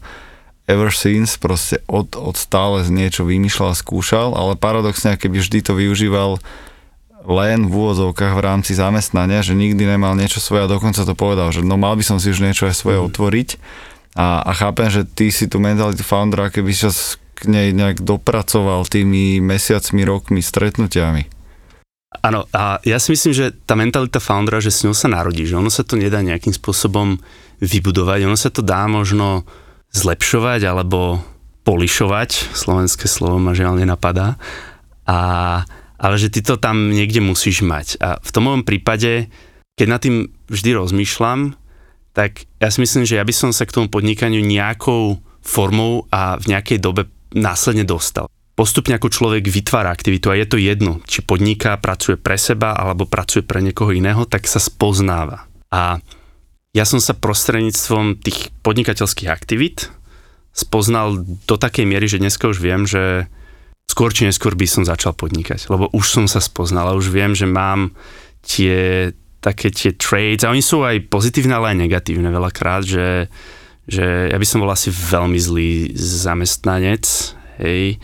ever 0.70 0.94
since, 0.94 1.40
proste 1.40 1.82
od, 1.90 2.14
od 2.14 2.38
stále 2.38 2.84
z 2.86 2.94
niečo 2.94 3.26
vymýšľal 3.26 3.74
a 3.74 3.80
skúšal, 3.80 4.36
ale 4.36 4.60
paradoxne, 4.60 5.18
keby 5.18 5.42
vždy 5.42 5.60
to 5.64 5.74
využíval 5.74 6.38
len 7.28 7.68
v 7.68 7.74
úvozovkách 7.74 8.36
v 8.36 8.46
rámci 8.46 8.72
zamestnania, 8.76 9.44
že 9.44 9.58
nikdy 9.58 9.84
nemal 9.84 10.16
niečo 10.16 10.40
svoje 10.40 10.68
a 10.68 10.72
dokonca 10.72 11.04
to 11.04 11.16
povedal, 11.16 11.52
že 11.52 11.64
no 11.64 11.76
mal 11.76 11.96
by 12.00 12.04
som 12.04 12.20
si 12.20 12.32
už 12.32 12.44
niečo 12.44 12.68
aj 12.68 12.76
svoje 12.76 13.00
mm. 13.00 13.06
otvoriť 13.12 13.50
a, 14.16 14.44
a 14.44 14.52
chápem, 14.56 14.88
že 14.88 15.04
ty 15.04 15.32
si 15.32 15.48
tú 15.52 15.60
mentalitu 15.60 16.04
foundera, 16.04 16.52
keby 16.52 16.72
si 16.72 16.88
k 17.38 17.42
nej 17.46 17.70
nejak 17.70 18.02
dopracoval 18.02 18.88
tými 18.90 19.38
mesiacmi, 19.44 20.02
rokmi, 20.08 20.42
stretnutiami. 20.42 21.37
Áno, 22.08 22.48
a 22.56 22.80
ja 22.88 23.04
si 23.04 23.12
myslím, 23.12 23.36
že 23.36 23.52
tá 23.68 23.76
mentalita 23.76 24.24
foundera, 24.24 24.64
že 24.64 24.72
s 24.72 24.88
ňou 24.88 24.96
sa 24.96 25.12
narodí, 25.12 25.44
že 25.44 25.60
ono 25.60 25.68
sa 25.68 25.84
to 25.84 26.00
nedá 26.00 26.24
nejakým 26.24 26.56
spôsobom 26.56 27.20
vybudovať, 27.60 28.24
ono 28.24 28.40
sa 28.40 28.48
to 28.48 28.64
dá 28.64 28.88
možno 28.88 29.44
zlepšovať 29.92 30.64
alebo 30.64 31.20
polišovať, 31.68 32.56
slovenské 32.56 33.12
slovo 33.12 33.44
ma 33.44 33.52
žiaľ 33.52 33.84
nenapadá, 33.84 34.40
a, 35.04 35.20
ale 36.00 36.16
že 36.16 36.32
ty 36.32 36.40
to 36.40 36.56
tam 36.56 36.96
niekde 36.96 37.20
musíš 37.20 37.60
mať. 37.60 38.00
A 38.00 38.24
v 38.24 38.30
tom 38.32 38.48
mojom 38.48 38.64
prípade, 38.64 39.28
keď 39.76 39.88
nad 39.92 40.00
tým 40.00 40.32
vždy 40.48 40.80
rozmýšľam, 40.80 41.60
tak 42.16 42.48
ja 42.64 42.72
si 42.72 42.80
myslím, 42.88 43.04
že 43.04 43.20
ja 43.20 43.28
by 43.28 43.36
som 43.36 43.52
sa 43.52 43.68
k 43.68 43.76
tomu 43.76 43.92
podnikaniu 43.92 44.40
nejakou 44.48 45.20
formou 45.44 46.08
a 46.08 46.40
v 46.40 46.56
nejakej 46.56 46.80
dobe 46.80 47.12
následne 47.36 47.84
dostal 47.84 48.32
postupne 48.58 48.98
ako 48.98 49.14
človek 49.14 49.46
vytvára 49.46 49.94
aktivitu 49.94 50.34
a 50.34 50.36
je 50.42 50.50
to 50.50 50.58
jedno, 50.58 50.98
či 51.06 51.22
podniká, 51.22 51.78
pracuje 51.78 52.18
pre 52.18 52.42
seba 52.42 52.74
alebo 52.74 53.06
pracuje 53.06 53.46
pre 53.46 53.62
niekoho 53.62 53.94
iného, 53.94 54.26
tak 54.26 54.50
sa 54.50 54.58
spoznáva. 54.58 55.46
A 55.70 56.02
ja 56.74 56.84
som 56.90 56.98
sa 56.98 57.14
prostredníctvom 57.14 58.18
tých 58.18 58.50
podnikateľských 58.66 59.30
aktivít 59.30 59.94
spoznal 60.58 61.22
do 61.46 61.56
takej 61.56 61.86
miery, 61.86 62.10
že 62.10 62.18
dneska 62.18 62.50
už 62.50 62.58
viem, 62.58 62.90
že 62.90 63.30
skôr 63.86 64.10
či 64.10 64.26
neskôr 64.26 64.58
by 64.58 64.66
som 64.66 64.84
začal 64.90 65.14
podnikať, 65.14 65.70
lebo 65.70 65.94
už 65.94 66.06
som 66.10 66.26
sa 66.26 66.42
spoznal 66.42 66.90
a 66.90 66.98
už 66.98 67.14
viem, 67.14 67.38
že 67.38 67.46
mám 67.46 67.94
tie 68.42 69.14
také 69.38 69.70
tie 69.70 69.94
trades 69.94 70.42
a 70.42 70.50
oni 70.50 70.66
sú 70.66 70.82
aj 70.82 71.14
pozitívne, 71.14 71.54
ale 71.54 71.78
aj 71.78 71.82
negatívne 71.86 72.34
veľakrát, 72.34 72.82
že, 72.82 73.30
že 73.86 74.34
ja 74.34 74.38
by 74.38 74.46
som 74.50 74.66
bol 74.66 74.74
asi 74.74 74.90
veľmi 74.90 75.38
zlý 75.38 75.72
zamestnanec, 75.94 77.06
hej, 77.62 78.02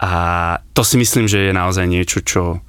a 0.00 0.10
to 0.72 0.80
si 0.80 0.96
myslím, 0.96 1.28
že 1.28 1.50
je 1.50 1.52
naozaj 1.52 1.84
niečo, 1.84 2.24
čo, 2.24 2.64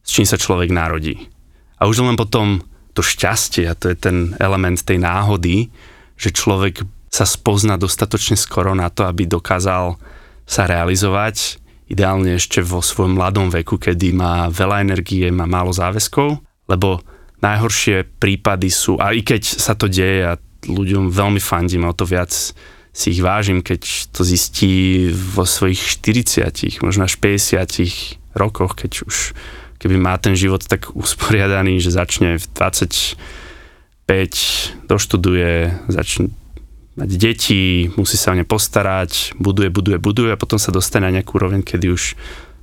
s 0.00 0.08
čím 0.08 0.24
sa 0.24 0.40
človek 0.40 0.72
narodí. 0.72 1.28
A 1.76 1.84
už 1.84 2.00
len 2.00 2.16
potom 2.16 2.64
to 2.96 3.04
šťastie, 3.04 3.68
a 3.68 3.76
to 3.76 3.92
je 3.92 3.96
ten 4.00 4.32
element 4.40 4.80
tej 4.80 4.96
náhody, 4.96 5.68
že 6.16 6.32
človek 6.32 6.88
sa 7.12 7.28
spozna 7.28 7.76
dostatočne 7.76 8.34
skoro 8.34 8.72
na 8.72 8.88
to, 8.88 9.04
aby 9.04 9.28
dokázal 9.28 10.00
sa 10.48 10.62
realizovať, 10.64 11.60
ideálne 11.84 12.40
ešte 12.40 12.64
vo 12.64 12.80
svojom 12.80 13.20
mladom 13.20 13.52
veku, 13.52 13.76
kedy 13.76 14.16
má 14.16 14.48
veľa 14.48 14.80
energie, 14.80 15.28
má 15.28 15.44
málo 15.44 15.70
záväzkov, 15.70 16.40
lebo 16.64 17.04
najhoršie 17.44 18.16
prípady 18.16 18.72
sú, 18.72 18.96
a 18.96 19.12
i 19.12 19.20
keď 19.20 19.42
sa 19.44 19.76
to 19.76 19.84
deje 19.84 20.32
a 20.32 20.40
ľuďom 20.64 21.12
veľmi 21.12 21.40
fandím, 21.44 21.84
o 21.84 21.92
to 21.92 22.08
viac 22.08 22.32
si 22.94 23.10
ich 23.10 23.20
vážim, 23.20 23.58
keď 23.58 24.14
to 24.14 24.22
zistí 24.22 25.10
vo 25.10 25.42
svojich 25.42 25.82
40, 25.82 26.78
možno 26.78 27.10
až 27.10 27.18
50 27.18 28.38
rokoch, 28.38 28.78
keď 28.78 29.02
už 29.02 29.34
keby 29.82 29.98
má 29.98 30.14
ten 30.16 30.38
život 30.38 30.62
tak 30.62 30.94
usporiadaný, 30.94 31.82
že 31.82 31.90
začne 31.90 32.38
v 32.38 32.46
25, 32.54 33.18
doštuduje, 34.86 35.74
začne 35.90 36.30
mať 36.94 37.10
deti, 37.18 37.90
musí 37.98 38.14
sa 38.14 38.30
o 38.30 38.38
ne 38.38 38.46
postarať, 38.46 39.34
buduje, 39.42 39.68
buduje, 39.74 39.98
buduje 39.98 40.30
a 40.30 40.38
potom 40.38 40.62
sa 40.62 40.70
dostane 40.70 41.10
na 41.10 41.18
nejakú 41.18 41.42
úroveň, 41.42 41.66
kedy 41.66 41.90
už 41.90 42.14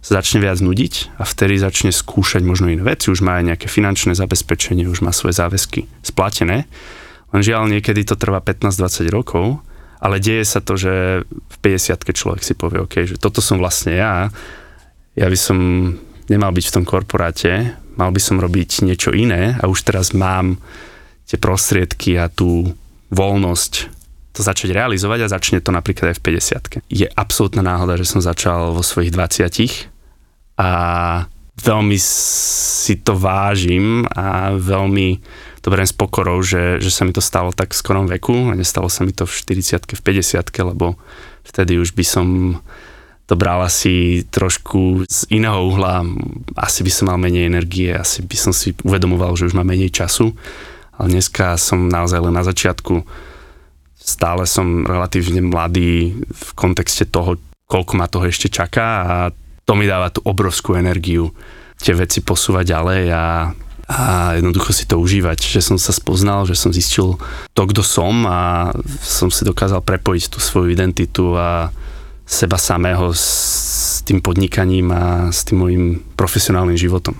sa 0.01 0.17
začne 0.17 0.41
viac 0.41 0.57
nudiť 0.63 1.19
a 1.19 1.27
vtedy 1.27 1.61
začne 1.61 1.91
skúšať 1.93 2.41
možno 2.41 2.71
iné 2.71 2.81
veci, 2.81 3.11
už 3.11 3.21
má 3.21 3.37
aj 3.37 3.53
nejaké 3.53 3.67
finančné 3.69 4.17
zabezpečenie, 4.17 4.89
už 4.89 5.03
má 5.05 5.11
svoje 5.13 5.37
záväzky 5.37 5.85
splatené. 6.01 6.65
Len 7.31 7.41
žiaľ, 7.43 7.69
niekedy 7.69 8.01
to 8.07 8.17
trvá 8.17 8.41
15-20 8.41 9.11
rokov, 9.13 9.61
ale 10.01 10.17
deje 10.17 10.43
sa 10.43 10.59
to, 10.65 10.73
že 10.73 11.23
v 11.29 11.57
50 11.61 11.93
človek 12.09 12.41
si 12.41 12.57
povie, 12.57 12.81
OK, 12.81 13.05
že 13.05 13.21
toto 13.21 13.37
som 13.39 13.61
vlastne 13.61 13.93
ja, 13.93 14.33
ja 15.13 15.27
by 15.29 15.37
som 15.37 15.57
nemal 16.25 16.49
byť 16.49 16.65
v 16.67 16.75
tom 16.81 16.85
korporáte, 16.89 17.77
mal 17.95 18.09
by 18.09 18.21
som 18.21 18.41
robiť 18.41 18.81
niečo 18.81 19.13
iné 19.13 19.55
a 19.61 19.69
už 19.69 19.85
teraz 19.85 20.17
mám 20.17 20.57
tie 21.29 21.37
prostriedky 21.37 22.17
a 22.17 22.27
tú 22.27 22.73
voľnosť 23.13 23.73
to 24.31 24.41
začať 24.41 24.71
realizovať 24.71 25.27
a 25.27 25.31
začne 25.31 25.59
to 25.59 25.75
napríklad 25.75 26.15
aj 26.15 26.17
v 26.17 26.25
50 26.39 26.87
Je 26.87 27.07
absolútna 27.19 27.61
náhoda, 27.61 27.99
že 27.99 28.07
som 28.07 28.23
začal 28.23 28.71
vo 28.71 28.81
svojich 28.81 29.11
20 29.11 29.91
a 30.55 30.71
veľmi 31.61 31.97
si 31.99 32.95
to 33.03 33.13
vážim 33.19 34.07
a 34.15 34.55
veľmi 34.55 35.19
to 35.61 35.69
beriem 35.69 35.85
s 35.85 35.93
pokorou, 35.93 36.41
že, 36.41 36.81
že 36.81 36.89
sa 36.89 37.05
mi 37.05 37.13
to 37.13 37.21
stalo 37.21 37.53
tak 37.53 37.71
v 37.73 37.79
skorom 37.79 38.09
veku 38.09 38.49
a 38.49 38.57
nestalo 38.57 38.89
sa 38.89 39.05
mi 39.05 39.13
to 39.13 39.29
v 39.29 39.33
40 39.61 39.93
v 39.93 40.01
50 40.01 40.69
lebo 40.73 40.97
vtedy 41.45 41.77
už 41.77 41.93
by 41.93 42.05
som 42.05 42.27
to 43.29 43.39
bral 43.39 43.63
asi 43.63 44.27
trošku 44.27 45.07
z 45.07 45.23
iného 45.31 45.63
uhla, 45.63 46.03
asi 46.59 46.83
by 46.83 46.91
som 46.91 47.05
mal 47.07 47.15
menej 47.15 47.47
energie, 47.47 47.87
asi 47.95 48.27
by 48.27 48.35
som 48.35 48.51
si 48.51 48.75
uvedomoval, 48.83 49.39
že 49.39 49.47
už 49.47 49.55
mám 49.55 49.71
menej 49.71 49.87
času, 49.87 50.35
ale 50.99 51.15
dneska 51.15 51.55
som 51.55 51.87
naozaj 51.87 52.19
len 52.19 52.35
na 52.35 52.43
začiatku, 52.43 53.07
stále 53.95 54.43
som 54.43 54.83
relatívne 54.83 55.39
mladý 55.47 56.11
v 56.27 56.47
kontexte 56.59 57.07
toho, 57.07 57.39
koľko 57.71 57.93
ma 57.95 58.11
toho 58.11 58.27
ešte 58.27 58.51
čaká 58.51 58.87
a 59.07 59.15
to 59.63 59.79
mi 59.79 59.87
dáva 59.87 60.11
tú 60.11 60.19
obrovskú 60.27 60.75
energiu 60.75 61.31
tie 61.79 61.95
veci 61.95 62.19
posúvať 62.19 62.65
ďalej 62.67 63.03
a, 63.15 63.23
a 63.91 64.39
jednoducho 64.39 64.71
si 64.71 64.87
to 64.87 64.95
užívať, 64.95 65.43
že 65.43 65.59
som 65.59 65.75
sa 65.75 65.91
spoznal, 65.91 66.47
že 66.47 66.55
som 66.55 66.71
zistil 66.71 67.19
to, 67.51 67.63
kto 67.67 67.83
som 67.83 68.23
a 68.23 68.71
som 69.03 69.27
si 69.27 69.43
dokázal 69.43 69.83
prepojiť 69.83 70.31
tú 70.31 70.39
svoju 70.39 70.71
identitu 70.71 71.35
a 71.35 71.75
seba 72.23 72.55
samého 72.55 73.11
s 73.11 73.99
tým 74.07 74.23
podnikaním 74.23 74.95
a 74.95 75.27
s 75.27 75.43
tým 75.43 75.57
môjim 75.59 75.85
profesionálnym 76.15 76.79
životom. 76.79 77.19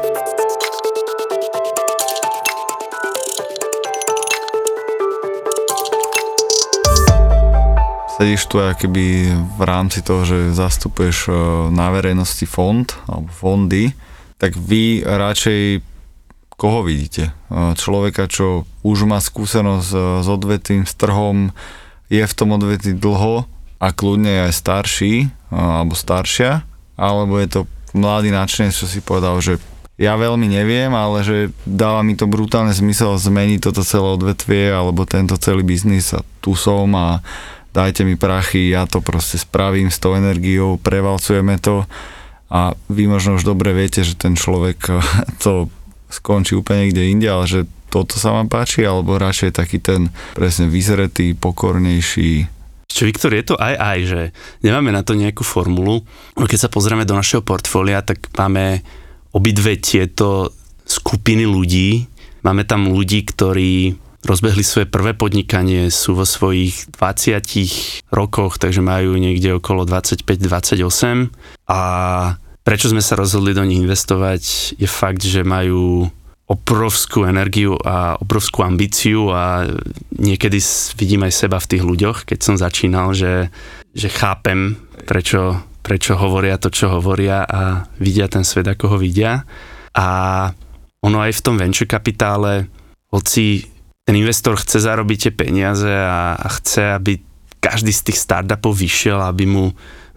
Sedíš 8.21 8.53
tu 8.53 8.61
keby 8.61 9.33
v 9.33 9.61
rámci 9.65 10.05
toho, 10.05 10.21
že 10.21 10.53
zastupuješ 10.53 11.25
e, 11.25 11.33
na 11.73 11.89
verejnosti 11.89 12.45
fond 12.45 12.85
alebo 13.09 13.33
fondy, 13.33 13.97
tak 14.37 14.53
vy 14.53 15.01
radšej 15.01 15.81
koho 16.53 16.85
vidíte? 16.85 17.33
E, 17.33 17.73
človeka, 17.73 18.29
čo 18.29 18.69
už 18.85 19.09
má 19.09 19.17
skúsenosť 19.17 19.89
e, 19.89 19.99
s 20.21 20.27
odvetím, 20.29 20.85
s 20.85 20.93
trhom, 20.93 21.49
je 22.13 22.21
v 22.21 22.37
tom 22.37 22.53
odvetí 22.53 22.93
dlho 22.93 23.49
a 23.81 23.87
kľudne 23.89 24.45
aj 24.45 24.53
starší 24.53 25.33
alebo 25.49 25.97
staršia, 25.97 26.61
alebo 27.01 27.41
je 27.41 27.49
to 27.49 27.61
mladý 27.97 28.29
nadšenec, 28.29 28.69
čo 28.69 28.85
si 28.85 29.01
povedal, 29.01 29.41
že 29.41 29.57
ja 29.97 30.13
veľmi 30.13 30.45
neviem, 30.45 30.93
ale 30.93 31.25
že 31.25 31.37
dáva 31.65 32.05
mi 32.05 32.13
to 32.13 32.29
brutálne 32.29 32.69
zmysel 32.69 33.17
zmeniť 33.17 33.65
toto 33.65 33.81
celé 33.81 34.13
odvetvie 34.13 34.69
alebo 34.69 35.09
tento 35.09 35.41
celý 35.41 35.65
biznis 35.65 36.13
a 36.13 36.21
tu 36.37 36.53
som 36.53 36.85
a 36.93 37.25
dajte 37.71 38.03
mi 38.03 38.19
prachy, 38.19 38.71
ja 38.71 38.87
to 38.87 38.99
proste 38.99 39.39
spravím 39.39 39.91
s 39.91 39.99
tou 39.99 40.15
energiou, 40.15 40.79
prevalcujeme 40.79 41.59
to 41.59 41.87
a 42.51 42.75
vy 42.91 43.07
možno 43.07 43.39
už 43.39 43.47
dobre 43.47 43.71
viete, 43.71 44.03
že 44.03 44.19
ten 44.19 44.35
človek 44.35 44.79
to 45.43 45.71
skončí 46.11 46.55
úplne 46.55 46.87
niekde 46.87 47.03
inde, 47.07 47.27
ale 47.31 47.47
že 47.47 47.59
toto 47.91 48.15
sa 48.15 48.31
vám 48.31 48.47
páči, 48.47 48.87
alebo 48.87 49.19
radšej 49.19 49.51
taký 49.55 49.79
ten 49.79 50.11
presne 50.35 50.71
vyzretý, 50.71 51.35
pokornejší, 51.35 52.61
čo 52.91 53.07
Viktor, 53.07 53.31
je 53.31 53.45
to 53.47 53.55
aj 53.55 53.75
aj, 53.79 53.99
že 54.03 54.21
nemáme 54.67 54.91
na 54.91 54.99
to 54.99 55.15
nejakú 55.15 55.47
formulu. 55.47 56.03
Keď 56.35 56.67
sa 56.67 56.69
pozrieme 56.69 57.07
do 57.07 57.15
našeho 57.15 57.39
portfólia, 57.39 58.03
tak 58.03 58.27
máme 58.35 58.83
obidve 59.31 59.79
tieto 59.79 60.51
skupiny 60.83 61.47
ľudí. 61.47 62.03
Máme 62.43 62.67
tam 62.67 62.91
ľudí, 62.91 63.23
ktorí 63.23 63.95
rozbehli 64.21 64.61
svoje 64.61 64.85
prvé 64.85 65.17
podnikanie, 65.17 65.89
sú 65.89 66.13
vo 66.13 66.25
svojich 66.25 66.93
20 66.93 68.13
rokoch, 68.13 68.61
takže 68.61 68.81
majú 68.85 69.17
niekde 69.17 69.57
okolo 69.57 69.85
25-28 69.85 71.33
a 71.69 71.79
prečo 72.61 72.87
sme 72.93 73.01
sa 73.01 73.17
rozhodli 73.17 73.57
do 73.57 73.65
nich 73.65 73.81
investovať 73.81 74.77
je 74.77 74.85
fakt, 74.85 75.25
že 75.25 75.41
majú 75.41 76.05
obrovskú 76.51 77.23
energiu 77.23 77.79
a 77.79 78.19
obrovskú 78.19 78.67
ambíciu 78.67 79.31
a 79.31 79.63
niekedy 80.11 80.59
vidím 80.99 81.23
aj 81.23 81.47
seba 81.47 81.57
v 81.63 81.69
tých 81.71 81.83
ľuďoch, 81.87 82.17
keď 82.27 82.39
som 82.43 82.55
začínal, 82.59 83.15
že, 83.15 83.47
že 83.95 84.11
chápem, 84.11 84.75
prečo, 85.07 85.63
prečo 85.79 86.19
hovoria 86.19 86.59
to, 86.59 86.67
čo 86.67 86.91
hovoria 86.91 87.47
a 87.47 87.87
vidia 88.03 88.27
ten 88.27 88.43
svet, 88.43 88.67
ako 88.67 88.95
ho 88.95 88.97
vidia. 88.99 89.47
A 89.95 90.07
ono 90.99 91.17
aj 91.23 91.39
v 91.39 91.43
tom 91.43 91.55
venture 91.55 91.87
kapitále, 91.87 92.67
hoci 93.15 93.63
ten 94.05 94.15
investor 94.17 94.57
chce 94.57 94.81
zarobiť 94.81 95.17
tie 95.29 95.33
peniaze 95.33 95.89
a, 95.89 96.35
chce, 96.61 96.97
aby 96.97 97.21
každý 97.61 97.93
z 97.93 98.11
tých 98.11 98.19
startupov 98.19 98.73
vyšiel, 98.73 99.21
aby 99.21 99.45
mu 99.45 99.65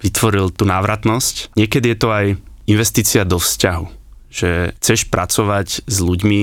vytvoril 0.00 0.52
tú 0.52 0.64
návratnosť. 0.64 1.52
Niekedy 1.56 1.92
je 1.92 1.98
to 2.00 2.08
aj 2.08 2.26
investícia 2.64 3.22
do 3.28 3.36
vzťahu, 3.36 3.86
že 4.32 4.72
chceš 4.80 5.12
pracovať 5.12 5.84
s 5.84 5.96
ľuďmi, 6.00 6.42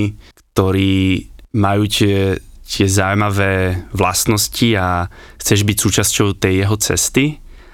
ktorí 0.54 1.26
majú 1.58 1.84
tie, 1.90 2.38
tie 2.62 2.86
zaujímavé 2.86 3.82
vlastnosti 3.90 4.68
a 4.78 5.10
chceš 5.42 5.66
byť 5.66 5.76
súčasťou 5.76 6.38
tej 6.38 6.62
jeho 6.62 6.76
cesty 6.78 7.24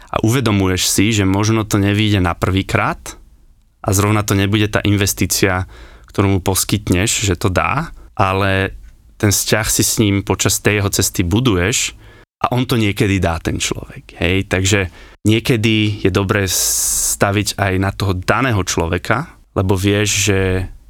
a 0.09 0.24
uvedomuješ 0.24 0.83
si, 0.88 1.12
že 1.12 1.28
možno 1.28 1.68
to 1.68 1.76
nevíde 1.76 2.18
na 2.24 2.33
prvýkrát 2.33 2.98
a 3.85 3.88
zrovna 3.92 4.24
to 4.24 4.33
nebude 4.33 4.72
tá 4.72 4.81
investícia, 4.83 5.68
ktorú 6.09 6.38
mu 6.38 6.40
poskytneš, 6.40 7.28
že 7.28 7.37
to 7.37 7.52
dá, 7.52 7.92
ale 8.16 8.74
ten 9.18 9.35
vzťah 9.35 9.66
si 9.66 9.83
s 9.83 9.98
ním 9.98 10.22
počas 10.22 10.62
tej 10.62 10.81
jeho 10.81 10.90
cesty 10.94 11.26
buduješ 11.26 11.98
a 12.38 12.54
on 12.54 12.64
to 12.64 12.78
niekedy 12.78 13.18
dá 13.18 13.42
ten 13.42 13.59
človek. 13.59 14.14
Hej? 14.22 14.46
Takže 14.46 14.88
niekedy 15.26 16.07
je 16.07 16.11
dobré 16.14 16.46
staviť 16.46 17.59
aj 17.59 17.72
na 17.83 17.90
toho 17.90 18.14
daného 18.14 18.62
človeka, 18.62 19.35
lebo 19.59 19.74
vieš, 19.74 20.31
že 20.31 20.38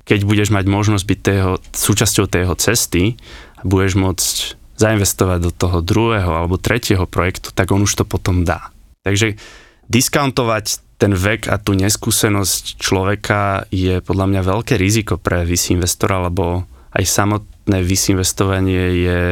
keď 0.05 0.29
budeš 0.29 0.49
mať 0.53 0.65
možnosť 0.69 1.05
byť 1.05 1.21
tého, 1.25 1.53
súčasťou 1.73 2.27
tého 2.29 2.53
cesty 2.57 3.17
a 3.57 3.63
budeš 3.65 3.97
môcť 3.97 4.37
zainvestovať 4.79 5.39
do 5.43 5.53
toho 5.53 5.81
druhého 5.81 6.31
alebo 6.31 6.61
tretieho 6.61 7.09
projektu, 7.09 7.51
tak 7.51 7.73
on 7.73 7.85
už 7.85 7.93
to 7.99 8.05
potom 8.05 8.45
dá. 8.45 8.71
Takže 9.03 9.41
discountovať 9.89 10.85
ten 11.01 11.15
vek 11.15 11.49
a 11.49 11.57
tú 11.57 11.79
neskúsenosť 11.79 12.77
človeka 12.77 13.71
je 13.71 14.03
podľa 14.03 14.27
mňa 14.29 14.43
veľké 14.43 14.75
riziko 14.75 15.15
pre 15.17 15.47
VC 15.47 15.79
investora, 15.79 16.29
lebo 16.29 16.67
aj 16.93 17.05
samotné 17.05 17.85
VC 17.85 18.17
investovanie 18.17 19.05
je 19.05 19.23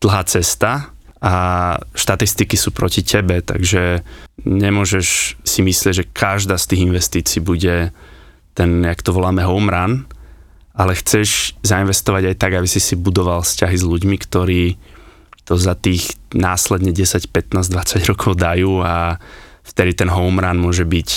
dlhá 0.00 0.22
cesta 0.26 0.94
a 1.20 1.34
štatistiky 1.92 2.56
sú 2.56 2.72
proti 2.72 3.04
tebe, 3.04 3.44
takže 3.44 4.00
nemôžeš 4.48 5.36
si 5.44 5.60
myslieť, 5.60 5.94
že 5.94 6.08
každá 6.08 6.56
z 6.56 6.68
tých 6.72 6.80
investícií 6.88 7.40
bude 7.44 7.92
ten, 8.56 8.70
jak 8.80 9.04
to 9.04 9.12
voláme, 9.12 9.44
home 9.44 9.68
run, 9.68 9.92
ale 10.72 10.96
chceš 10.96 11.52
zainvestovať 11.60 12.32
aj 12.32 12.36
tak, 12.40 12.52
aby 12.56 12.64
si 12.64 12.80
si 12.80 12.96
budoval 12.96 13.44
vzťahy 13.44 13.76
s 13.76 13.84
ľuďmi, 13.84 14.16
ktorí 14.16 14.62
to 15.44 15.60
za 15.60 15.76
tých 15.76 16.16
následne 16.32 16.94
10, 16.94 17.28
15, 17.28 17.68
20 17.68 18.10
rokov 18.16 18.40
dajú 18.40 18.80
a 18.80 19.20
vtedy 19.66 19.92
ten 19.92 20.08
home 20.08 20.40
run 20.40 20.56
môže 20.56 20.88
byť 20.88 21.10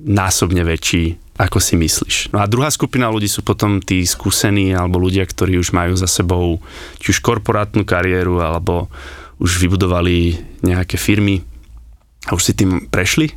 násobne 0.00 0.62
väčší, 0.62 1.16
ako 1.36 1.60
si 1.60 1.76
myslíš. 1.76 2.32
No 2.32 2.40
a 2.40 2.48
druhá 2.48 2.72
skupina 2.72 3.12
ľudí 3.12 3.28
sú 3.28 3.44
potom 3.44 3.80
tí 3.80 4.04
skúsení 4.04 4.72
alebo 4.72 5.00
ľudia, 5.00 5.24
ktorí 5.24 5.60
už 5.60 5.72
majú 5.72 5.96
za 5.96 6.08
sebou 6.08 6.60
či 7.00 7.12
už 7.12 7.20
korporátnu 7.20 7.84
kariéru 7.84 8.40
alebo 8.40 8.88
už 9.36 9.60
vybudovali 9.60 10.40
nejaké 10.64 10.96
firmy 10.96 11.44
a 12.28 12.36
už 12.36 12.42
si 12.42 12.52
tým 12.56 12.88
prešli. 12.88 13.32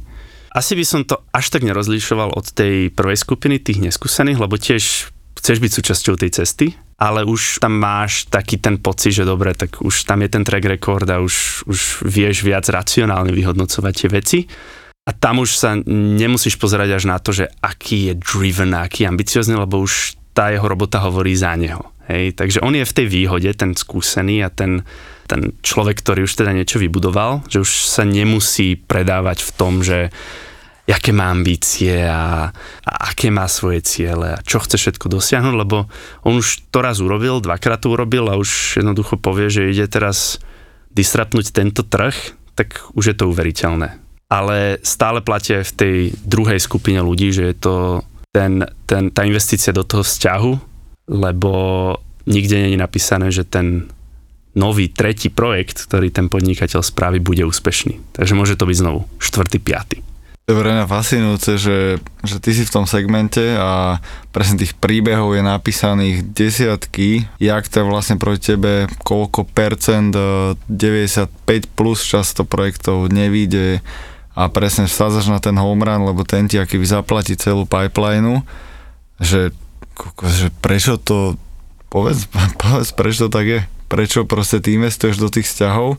Asi 0.50 0.74
by 0.74 0.86
som 0.88 1.02
to 1.06 1.22
až 1.30 1.54
tak 1.54 1.62
nerozlišoval 1.62 2.34
od 2.34 2.46
tej 2.56 2.90
prvej 2.90 3.20
skupiny 3.20 3.62
tých 3.62 3.84
neskúsených, 3.84 4.42
lebo 4.42 4.58
tiež 4.58 5.14
chceš 5.40 5.58
byť 5.62 5.72
súčasťou 5.72 6.16
tej 6.20 6.32
cesty, 6.42 6.74
ale 7.00 7.24
už 7.24 7.64
tam 7.64 7.80
máš 7.80 8.28
taký 8.28 8.60
ten 8.60 8.76
pocit, 8.76 9.16
že 9.16 9.24
dobre, 9.24 9.56
tak 9.56 9.80
už 9.80 10.04
tam 10.04 10.20
je 10.26 10.30
ten 10.32 10.44
track 10.44 10.66
record 10.68 11.08
a 11.08 11.24
už, 11.24 11.64
už 11.70 11.80
vieš 12.04 12.44
viac 12.44 12.68
racionálne 12.68 13.32
vyhodnocovať 13.32 13.94
tie 13.96 14.10
veci. 14.12 14.40
A 15.10 15.16
tam 15.18 15.42
už 15.42 15.58
sa 15.58 15.74
nemusíš 15.90 16.62
pozerať 16.62 17.02
až 17.02 17.10
na 17.10 17.18
to, 17.18 17.34
že 17.34 17.50
aký 17.66 18.14
je 18.14 18.22
driven, 18.22 18.78
aký 18.78 19.10
je 19.10 19.10
ambiciozný, 19.10 19.58
lebo 19.58 19.82
už 19.82 20.14
tá 20.38 20.54
jeho 20.54 20.70
robota 20.70 21.02
hovorí 21.02 21.34
za 21.34 21.58
neho. 21.58 21.82
Hej? 22.06 22.38
Takže 22.38 22.62
on 22.62 22.78
je 22.78 22.86
v 22.86 22.94
tej 22.94 23.08
výhode, 23.10 23.50
ten 23.58 23.74
skúsený 23.74 24.46
a 24.46 24.54
ten, 24.54 24.86
ten 25.26 25.58
človek, 25.66 25.98
ktorý 25.98 26.30
už 26.30 26.38
teda 26.38 26.54
niečo 26.54 26.78
vybudoval, 26.78 27.42
že 27.50 27.66
už 27.66 27.90
sa 27.90 28.06
nemusí 28.06 28.78
predávať 28.78 29.50
v 29.50 29.52
tom, 29.58 29.82
že 29.82 30.14
aké 30.86 31.10
má 31.10 31.30
ambície 31.30 32.06
a, 32.06 32.50
a 32.86 32.94
aké 33.10 33.30
má 33.30 33.46
svoje 33.46 33.86
ciele 33.86 34.34
a 34.34 34.42
čo 34.42 34.58
chce 34.62 34.78
všetko 34.78 35.10
dosiahnuť, 35.10 35.56
lebo 35.58 35.86
on 36.26 36.42
už 36.42 36.70
to 36.74 36.82
raz 36.82 36.98
urobil, 36.98 37.42
dvakrát 37.42 37.82
to 37.82 37.94
urobil 37.94 38.30
a 38.30 38.38
už 38.38 38.82
jednoducho 38.82 39.18
povie, 39.22 39.54
že 39.54 39.70
ide 39.70 39.86
teraz 39.86 40.42
disrapnúť 40.94 41.54
tento 41.54 41.86
trh, 41.86 42.14
tak 42.58 42.90
už 42.98 43.14
je 43.14 43.16
to 43.18 43.30
uveriteľné. 43.30 44.09
Ale 44.30 44.78
stále 44.86 45.26
platia 45.26 45.66
v 45.66 45.74
tej 45.74 45.96
druhej 46.22 46.62
skupine 46.62 47.02
ľudí, 47.02 47.34
že 47.34 47.50
je 47.50 47.56
to 47.58 47.76
ten, 48.30 48.62
ten, 48.86 49.10
tá 49.10 49.26
investícia 49.26 49.74
do 49.74 49.82
toho 49.82 50.06
vzťahu, 50.06 50.54
lebo 51.10 51.54
nikde 52.30 52.70
je 52.70 52.78
napísané, 52.78 53.34
že 53.34 53.42
ten 53.42 53.90
nový 54.54 54.90
tretí 54.90 55.34
projekt, 55.34 55.90
ktorý 55.90 56.14
ten 56.14 56.30
podnikateľ 56.30 56.82
spraví, 56.86 57.18
bude 57.22 57.46
úspešný. 57.46 58.14
Takže 58.14 58.38
môže 58.38 58.58
to 58.58 58.70
byť 58.70 58.78
znovu 58.78 59.10
štvrtý, 59.18 59.58
piatý. 59.62 59.98
To 60.50 60.58
je 60.58 60.62
pre 60.66 60.74
mňa 60.74 60.90
fascinujúce, 60.90 61.62
že, 61.62 62.02
že 62.26 62.42
ty 62.42 62.58
si 62.58 62.66
v 62.66 62.74
tom 62.74 62.90
segmente 62.90 63.54
a 63.54 64.02
presne 64.34 64.58
tých 64.58 64.74
príbehov 64.74 65.38
je 65.38 65.46
napísaných 65.46 66.26
desiatky, 66.26 67.30
jak 67.38 67.70
to 67.70 67.86
vlastne 67.86 68.18
proti 68.18 68.58
tebe, 68.58 68.90
koľko 69.06 69.46
percent, 69.46 70.10
95 70.66 71.30
plus 71.78 72.02
často 72.02 72.50
projektov 72.50 73.14
nevíde 73.14 73.86
a 74.40 74.48
presne 74.48 74.88
vsádzaš 74.88 75.28
na 75.28 75.44
ten 75.44 75.60
home 75.60 75.84
run, 75.84 76.08
lebo 76.08 76.24
ten 76.24 76.48
ti 76.48 76.56
aký 76.56 76.80
zaplatí 76.88 77.36
celú 77.36 77.68
pipeline, 77.68 78.48
že, 79.20 79.52
že 80.24 80.48
prečo 80.64 80.96
to, 80.96 81.36
povedz, 81.92 82.32
povedz, 82.64 82.96
prečo 82.96 83.28
to 83.28 83.36
tak 83.36 83.48
je 83.48 83.62
prečo 83.90 84.24
proste 84.24 84.62
ty 84.62 84.78
investuješ 84.78 85.18
do 85.18 85.34
tých 85.34 85.50
vzťahov 85.50 85.98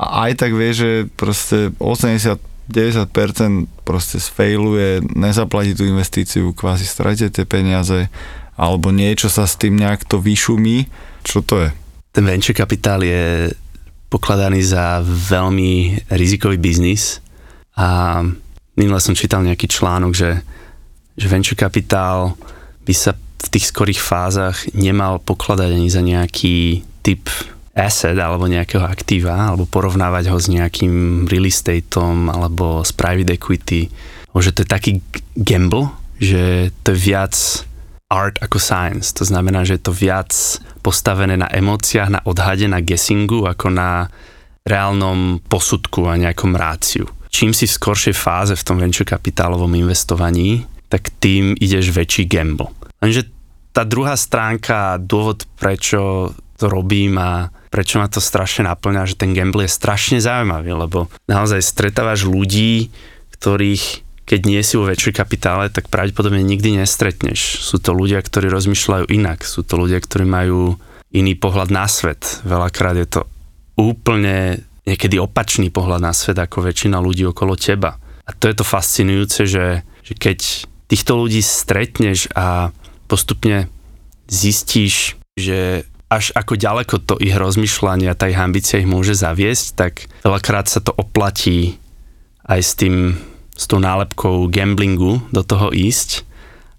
a 0.00 0.26
aj 0.26 0.40
tak 0.40 0.56
vieš, 0.56 0.74
že 0.82 0.90
proste 1.14 1.58
80 1.76 2.40
90% 2.68 3.64
proste 3.88 4.20
sfailuje, 4.20 5.00
nezaplatí 5.16 5.72
tú 5.72 5.88
investíciu, 5.88 6.52
kvázi 6.52 6.84
stratia 6.84 7.32
tie 7.32 7.48
peniaze, 7.48 8.12
alebo 8.60 8.92
niečo 8.92 9.32
sa 9.32 9.48
s 9.48 9.56
tým 9.56 9.80
nejak 9.80 10.04
to 10.04 10.20
vyšumí. 10.20 10.84
Čo 11.24 11.40
to 11.40 11.64
je? 11.64 11.68
Ten 12.12 12.28
venture 12.28 12.52
kapitál 12.52 13.00
je 13.00 13.56
pokladaný 14.12 14.60
za 14.60 15.00
veľmi 15.00 16.04
rizikový 16.12 16.60
biznis 16.60 17.24
a 17.78 18.20
minule 18.74 18.98
som 18.98 19.14
čítal 19.14 19.46
nejaký 19.46 19.70
článok, 19.70 20.12
že, 20.12 20.42
že 21.14 21.26
venture 21.30 21.54
kapitál 21.54 22.34
by 22.82 22.94
sa 22.94 23.14
v 23.38 23.48
tých 23.54 23.70
skorých 23.70 24.02
fázach 24.02 24.66
nemal 24.74 25.22
pokladať 25.22 25.70
ani 25.70 25.86
za 25.86 26.02
nejaký 26.02 26.82
typ 27.06 27.30
asset 27.78 28.18
alebo 28.18 28.50
nejakého 28.50 28.82
aktíva, 28.82 29.54
alebo 29.54 29.70
porovnávať 29.70 30.34
ho 30.34 30.38
s 30.42 30.50
nejakým 30.50 31.24
real 31.30 31.46
estateom 31.46 32.26
alebo 32.26 32.82
s 32.82 32.90
private 32.90 33.38
equity. 33.38 33.86
Že 34.34 34.54
to 34.54 34.60
je 34.62 34.68
taký 34.70 34.92
gamble, 35.34 35.90
že 36.18 36.74
to 36.82 36.94
je 36.94 36.98
viac 36.98 37.34
art 38.10 38.38
ako 38.42 38.58
science. 38.58 39.14
To 39.18 39.26
znamená, 39.26 39.62
že 39.62 39.78
je 39.78 39.82
to 39.86 39.94
viac 39.94 40.30
postavené 40.82 41.38
na 41.38 41.46
emóciách, 41.50 42.10
na 42.10 42.20
odhade, 42.26 42.66
na 42.66 42.82
guessingu, 42.82 43.46
ako 43.46 43.70
na 43.70 44.10
reálnom 44.66 45.42
posudku 45.46 46.06
a 46.06 46.18
nejakom 46.18 46.54
ráciu. 46.54 47.06
Čím 47.28 47.52
si 47.52 47.68
v 47.68 47.76
skoršej 47.76 48.14
fáze 48.16 48.54
v 48.56 48.66
tom 48.66 48.80
venture 48.80 49.06
kapitálovom 49.06 49.70
investovaní, 49.76 50.64
tak 50.88 51.12
tým 51.20 51.52
ideš 51.56 51.92
väčší 51.92 52.24
gamble. 52.24 52.72
Lenže 52.98 53.28
tá 53.76 53.84
druhá 53.84 54.16
stránka, 54.18 54.98
dôvod, 54.98 55.44
prečo 55.60 56.32
to 56.58 56.66
robím 56.66 57.20
a 57.20 57.52
prečo 57.70 58.00
ma 58.02 58.10
to 58.10 58.18
strašne 58.18 58.66
naplňa, 58.66 59.06
že 59.06 59.20
ten 59.20 59.36
gamble 59.36 59.68
je 59.68 59.76
strašne 59.76 60.18
zaujímavý, 60.18 60.74
lebo 60.74 61.06
naozaj 61.30 61.62
stretávaš 61.62 62.26
ľudí, 62.26 62.90
ktorých 63.38 64.08
keď 64.28 64.40
nie 64.44 64.60
si 64.60 64.76
vo 64.76 64.84
väčšej 64.84 65.16
kapitále, 65.16 65.72
tak 65.72 65.88
pravdepodobne 65.88 66.44
nikdy 66.44 66.76
nestretneš. 66.76 67.64
Sú 67.64 67.80
to 67.80 67.96
ľudia, 67.96 68.20
ktorí 68.20 68.52
rozmýšľajú 68.52 69.08
inak, 69.08 69.40
sú 69.40 69.64
to 69.64 69.80
ľudia, 69.80 70.04
ktorí 70.04 70.28
majú 70.28 70.76
iný 71.08 71.32
pohľad 71.32 71.72
na 71.72 71.88
svet. 71.88 72.44
Veľakrát 72.44 72.92
je 73.00 73.08
to 73.08 73.20
úplne 73.80 74.67
niekedy 74.88 75.20
opačný 75.20 75.68
pohľad 75.68 76.00
na 76.00 76.16
svet 76.16 76.40
ako 76.40 76.64
väčšina 76.64 76.96
ľudí 76.96 77.28
okolo 77.28 77.54
teba. 77.54 78.00
A 78.24 78.30
to 78.32 78.48
je 78.48 78.56
to 78.56 78.64
fascinujúce, 78.64 79.44
že, 79.44 79.84
že 80.04 80.12
keď 80.16 80.68
týchto 80.88 81.12
ľudí 81.20 81.44
stretneš 81.44 82.32
a 82.32 82.72
postupne 83.08 83.68
zistíš, 84.28 85.16
že 85.36 85.84
až 86.08 86.32
ako 86.32 86.56
ďaleko 86.56 86.94
to 87.04 87.14
ich 87.20 87.36
rozmýšľanie 87.36 88.08
a 88.08 88.16
tá 88.16 88.32
ich 88.32 88.40
ambícia 88.40 88.80
ich 88.80 88.88
môže 88.88 89.12
zaviesť, 89.12 89.66
tak 89.76 89.92
veľakrát 90.24 90.68
sa 90.68 90.80
to 90.80 90.92
oplatí 90.96 91.76
aj 92.48 92.60
s 92.64 92.72
tým, 92.80 93.20
s 93.52 93.64
tou 93.68 93.76
nálepkou 93.76 94.48
gamblingu 94.48 95.20
do 95.28 95.44
toho 95.44 95.68
ísť, 95.68 96.24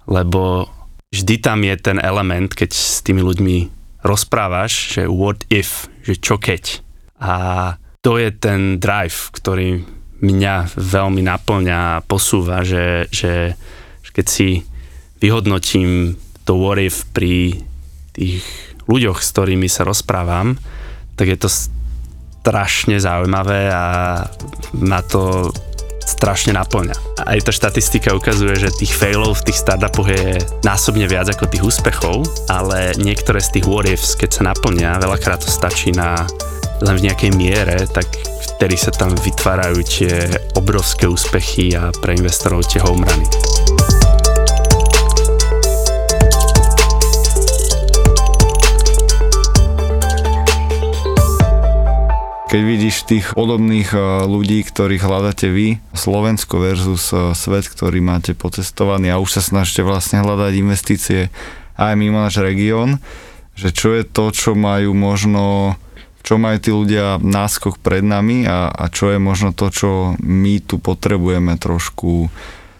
lebo 0.10 0.66
vždy 1.14 1.36
tam 1.46 1.62
je 1.62 1.76
ten 1.78 2.02
element, 2.02 2.50
keď 2.50 2.74
s 2.74 3.06
tými 3.06 3.22
ľuďmi 3.22 3.58
rozprávaš, 4.02 4.98
že 4.98 5.02
what 5.06 5.46
if, 5.54 5.86
že 6.02 6.18
čo 6.18 6.42
keď. 6.42 6.82
A 7.22 7.34
to 8.00 8.16
je 8.16 8.32
ten 8.32 8.80
drive, 8.80 9.32
ktorý 9.36 9.84
mňa 10.20 10.76
veľmi 10.76 11.24
naplňa 11.24 11.78
a 12.00 12.04
posúva, 12.04 12.64
že, 12.64 13.08
že 13.12 13.56
keď 14.12 14.26
si 14.28 14.64
vyhodnotím 15.20 16.16
to 16.44 16.60
what 16.60 16.80
if 16.80 17.08
pri 17.12 17.60
tých 18.16 18.44
ľuďoch, 18.88 19.20
s 19.20 19.32
ktorými 19.32 19.68
sa 19.72 19.88
rozprávam, 19.88 20.60
tak 21.16 21.32
je 21.32 21.38
to 21.40 21.50
strašne 21.52 23.00
zaujímavé 23.00 23.68
a 23.72 23.84
ma 24.80 25.02
to 25.04 25.52
strašne 26.04 26.56
naplňa. 26.56 26.96
Aj 27.22 27.40
tá 27.44 27.52
štatistika 27.54 28.16
ukazuje, 28.16 28.58
že 28.58 28.76
tých 28.76 28.96
failov 28.96 29.40
v 29.40 29.52
tých 29.52 29.62
startupoch 29.62 30.10
je 30.10 30.42
násobne 30.66 31.06
viac 31.06 31.30
ako 31.32 31.48
tých 31.48 31.64
úspechov, 31.64 32.26
ale 32.50 32.96
niektoré 32.98 33.44
z 33.44 33.60
tých 33.60 33.66
what 33.70 33.86
ifs, 33.88 34.18
keď 34.18 34.30
sa 34.40 34.42
naplňa, 34.52 35.04
veľakrát 35.04 35.44
to 35.44 35.52
stačí 35.52 35.94
na 35.94 36.26
len 36.80 36.96
v 36.96 37.06
nejakej 37.12 37.32
miere, 37.36 37.84
tak 37.92 38.08
vtedy 38.56 38.80
sa 38.80 38.92
tam 38.96 39.12
vytvárajú 39.12 39.80
tie 39.84 40.32
obrovské 40.56 41.08
úspechy 41.08 41.76
a 41.76 41.92
pre 42.00 42.16
investorov 42.16 42.64
tie 42.68 42.80
home 42.80 43.04
keď 52.50 52.62
vidíš 52.66 53.06
tých 53.06 53.38
podobných 53.38 53.94
e, 53.94 54.26
ľudí, 54.26 54.66
ktorých 54.66 55.06
hľadáte 55.06 55.54
vy, 55.54 55.78
Slovensko 55.94 56.58
versus 56.58 57.14
e, 57.14 57.38
svet, 57.38 57.70
ktorý 57.70 58.02
máte 58.02 58.34
pocestovaný 58.34 59.14
a 59.14 59.22
už 59.22 59.38
sa 59.38 59.42
snažíte 59.46 59.86
vlastne 59.86 60.26
hľadať 60.26 60.54
investície 60.58 61.30
aj 61.78 61.94
mimo 61.94 62.18
náš 62.18 62.42
región, 62.42 62.98
že 63.54 63.70
čo 63.70 63.94
je 63.94 64.02
to, 64.02 64.34
čo 64.34 64.58
majú 64.58 64.98
možno 64.98 65.78
čo 66.30 66.38
majú 66.38 66.62
tí 66.62 66.70
ľudia 66.70 67.18
náskok 67.18 67.82
pred 67.82 68.06
nami 68.06 68.46
a, 68.46 68.70
a 68.70 68.86
čo 68.94 69.10
je 69.10 69.18
možno 69.18 69.50
to, 69.50 69.74
čo 69.74 70.14
my 70.22 70.62
tu 70.62 70.78
potrebujeme 70.78 71.58
trošku 71.58 72.30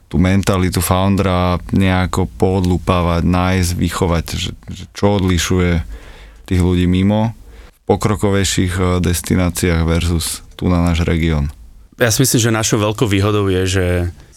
tú 0.06 0.16
mentalitu 0.22 0.86
foundera 0.86 1.58
nejako 1.74 2.30
podlupávať, 2.38 3.26
nájsť, 3.26 3.72
vychovať, 3.74 4.26
že, 4.38 4.52
že 4.70 4.84
čo 4.94 5.18
odlišuje 5.18 5.82
tých 6.46 6.62
ľudí 6.62 6.86
mimo 6.86 7.34
pokrokovejších 7.90 8.74
eh, 8.78 8.86
destináciách 9.02 9.82
versus 9.82 10.46
tu 10.54 10.70
na 10.70 10.86
náš 10.86 11.02
región. 11.02 11.50
Ja 11.98 12.14
si 12.14 12.22
myslím, 12.22 12.42
že 12.46 12.54
našou 12.54 12.78
veľkou 12.86 13.10
výhodou 13.10 13.50
je, 13.50 13.66
že 13.66 13.86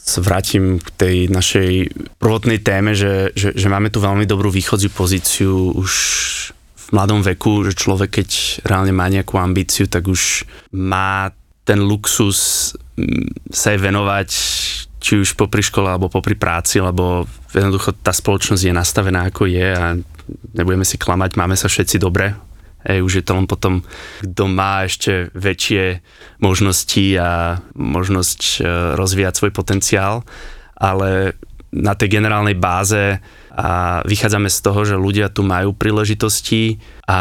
sa 0.03 0.25
vrátim 0.25 0.81
k 0.81 0.89
tej 0.97 1.17
našej 1.29 1.71
prvotnej 2.17 2.65
téme, 2.65 2.97
že, 2.97 3.31
že, 3.37 3.53
že 3.55 3.69
máme 3.69 3.93
tu 3.93 4.01
veľmi 4.03 4.25
dobrú 4.25 4.49
východziu 4.49 4.89
pozíciu 4.91 5.77
už 5.77 5.93
v 6.51 6.62
mladom 6.93 7.25
veku, 7.25 7.65
že 7.65 7.73
človek 7.73 8.23
keď 8.23 8.29
reálne 8.69 8.93
má 8.93 9.09
nejakú 9.09 9.41
ambíciu, 9.41 9.89
tak 9.89 10.07
už 10.07 10.45
má 10.77 11.33
ten 11.65 11.81
luxus 11.81 12.73
mm, 12.95 13.49
sa 13.51 13.73
aj 13.73 13.79
venovať 13.81 14.29
či 15.03 15.13
už 15.19 15.35
popri 15.35 15.67
škole 15.67 15.91
alebo 15.91 16.13
popri 16.13 16.39
práci, 16.39 16.79
lebo 16.79 17.27
jednoducho 17.51 17.97
tá 17.99 18.15
spoločnosť 18.15 18.63
je 18.71 18.75
nastavená 18.75 19.27
ako 19.33 19.51
je 19.51 19.69
a 19.75 19.99
nebudeme 20.55 20.87
si 20.87 20.95
klamať, 20.95 21.35
máme 21.35 21.59
sa 21.59 21.67
všetci 21.67 21.99
dobre, 21.99 22.31
Hej, 22.83 22.99
už 23.07 23.13
je 23.23 23.25
to 23.25 23.39
len 23.39 23.47
potom, 23.47 23.87
kto 24.27 24.45
má 24.51 24.83
ešte 24.83 25.31
väčšie 25.39 26.03
možnosti 26.43 27.07
a 27.15 27.63
možnosť 27.79 28.41
e, 28.43 28.55
rozvíjať 28.99 29.39
svoj 29.39 29.53
potenciál, 29.55 30.27
ale 30.75 31.39
na 31.73 31.97
tej 31.97 32.21
generálnej 32.21 32.55
báze 32.55 33.19
a 33.53 34.01
vychádzame 34.05 34.53
z 34.53 34.59
toho, 34.61 34.81
že 34.85 34.97
ľudia 35.01 35.33
tu 35.33 35.45
majú 35.45 35.73
príležitosti 35.73 36.81
a 37.09 37.21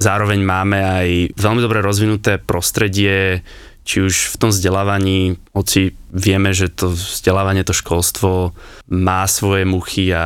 zároveň 0.00 0.40
máme 0.40 0.78
aj 0.80 1.08
veľmi 1.36 1.60
dobre 1.60 1.84
rozvinuté 1.84 2.40
prostredie, 2.40 3.44
či 3.82 4.02
už 4.02 4.34
v 4.34 4.36
tom 4.38 4.50
vzdelávaní, 4.54 5.36
hoci 5.52 5.92
vieme, 6.14 6.54
že 6.54 6.70
to 6.70 6.94
vzdelávanie, 6.94 7.66
to 7.66 7.74
školstvo 7.74 8.54
má 8.88 9.26
svoje 9.26 9.66
muchy 9.66 10.14
a 10.14 10.24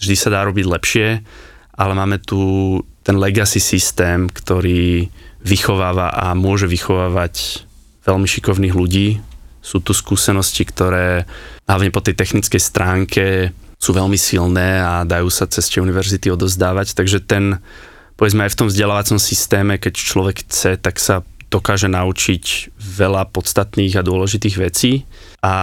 vždy 0.00 0.16
sa 0.16 0.32
dá 0.32 0.40
robiť 0.48 0.66
lepšie, 0.66 1.08
ale 1.76 1.92
máme 1.92 2.18
tu 2.22 2.40
ten 3.02 3.18
legacy 3.18 3.58
systém, 3.58 4.30
ktorý 4.30 5.10
vychováva 5.42 6.14
a 6.14 6.32
môže 6.38 6.70
vychovávať 6.70 7.66
veľmi 8.06 8.26
šikovných 8.30 8.74
ľudí. 8.74 9.31
Sú 9.62 9.78
tu 9.78 9.94
skúsenosti, 9.94 10.66
ktoré 10.66 11.24
hlavne 11.64 11.94
po 11.94 12.02
tej 12.02 12.18
technickej 12.18 12.60
stránke 12.60 13.24
sú 13.78 13.90
veľmi 13.94 14.18
silné 14.18 14.78
a 14.78 15.02
dajú 15.02 15.26
sa 15.30 15.46
cez 15.50 15.66
tie 15.66 15.82
univerzity 15.82 16.30
odozdávať, 16.30 16.94
takže 16.94 17.18
ten, 17.22 17.58
povedzme 18.14 18.46
aj 18.46 18.52
v 18.54 18.58
tom 18.58 18.68
vzdelávacom 18.70 19.18
systéme, 19.18 19.74
keď 19.78 19.94
človek 19.98 20.36
chce, 20.46 20.78
tak 20.78 21.02
sa 21.02 21.26
dokáže 21.50 21.90
naučiť 21.90 22.74
veľa 22.78 23.28
podstatných 23.34 23.98
a 23.98 24.06
dôležitých 24.06 24.56
vecí 24.56 25.04
a 25.42 25.54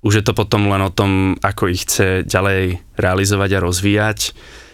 už 0.00 0.20
je 0.20 0.24
to 0.24 0.32
potom 0.32 0.68
len 0.68 0.80
o 0.80 0.94
tom, 0.94 1.36
ako 1.44 1.68
ich 1.68 1.84
chce 1.84 2.24
ďalej 2.24 2.80
realizovať 2.96 3.50
a 3.56 3.64
rozvíjať. 3.64 4.18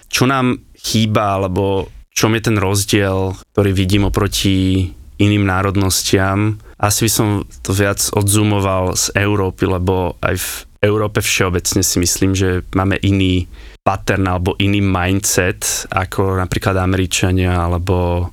Čo 0.06 0.30
nám 0.30 0.62
chýba, 0.78 1.42
alebo 1.42 1.90
čom 2.14 2.30
je 2.38 2.42
ten 2.46 2.56
rozdiel, 2.62 3.34
ktorý 3.54 3.70
vidím 3.74 4.06
oproti 4.06 4.90
iným 5.16 5.48
národnostiam. 5.48 6.60
Asi 6.76 7.08
by 7.08 7.10
som 7.12 7.28
to 7.64 7.72
viac 7.72 8.00
odzumoval 8.12 8.92
z 8.96 9.12
Európy, 9.16 9.64
lebo 9.64 10.20
aj 10.20 10.36
v 10.36 10.48
Európe 10.84 11.24
všeobecne 11.24 11.80
si 11.80 11.96
myslím, 11.98 12.36
že 12.36 12.62
máme 12.76 13.00
iný 13.00 13.48
pattern 13.80 14.26
alebo 14.26 14.58
iný 14.58 14.82
mindset 14.82 15.86
ako 15.94 16.42
napríklad 16.42 16.74
Američania 16.76 17.54
alebo, 17.54 18.28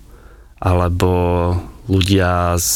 alebo 0.60 1.12
ľudia 1.88 2.58
z, 2.58 2.70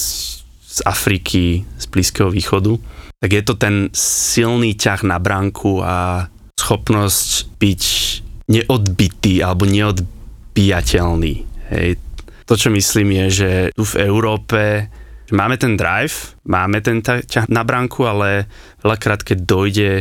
z 0.61 0.79
Afriky, 0.85 1.65
z 1.65 1.85
Blízkeho 1.89 2.29
východu. 2.29 2.77
Tak 3.17 3.31
je 3.33 3.43
to 3.43 3.57
ten 3.57 3.89
silný 3.97 4.77
ťah 4.77 5.01
na 5.03 5.17
bránku 5.17 5.81
a 5.81 6.29
schopnosť 6.53 7.57
byť 7.57 7.83
neodbitý 8.47 9.41
alebo 9.41 9.65
neodbijateľný. 9.65 11.33
Hej. 11.73 12.06
To, 12.47 12.53
čo 12.55 12.71
myslím, 12.71 13.11
je, 13.11 13.25
že 13.29 13.49
tu 13.75 13.83
v 13.83 14.07
Európe 14.07 14.87
máme 15.35 15.59
ten 15.59 15.75
drive, 15.75 16.39
máme 16.47 16.79
ten 16.79 17.03
ťah 17.03 17.51
na 17.51 17.67
bránku, 17.67 18.07
ale 18.07 18.47
veľakrát, 18.79 19.27
keď 19.27 19.37
dojde 19.43 19.91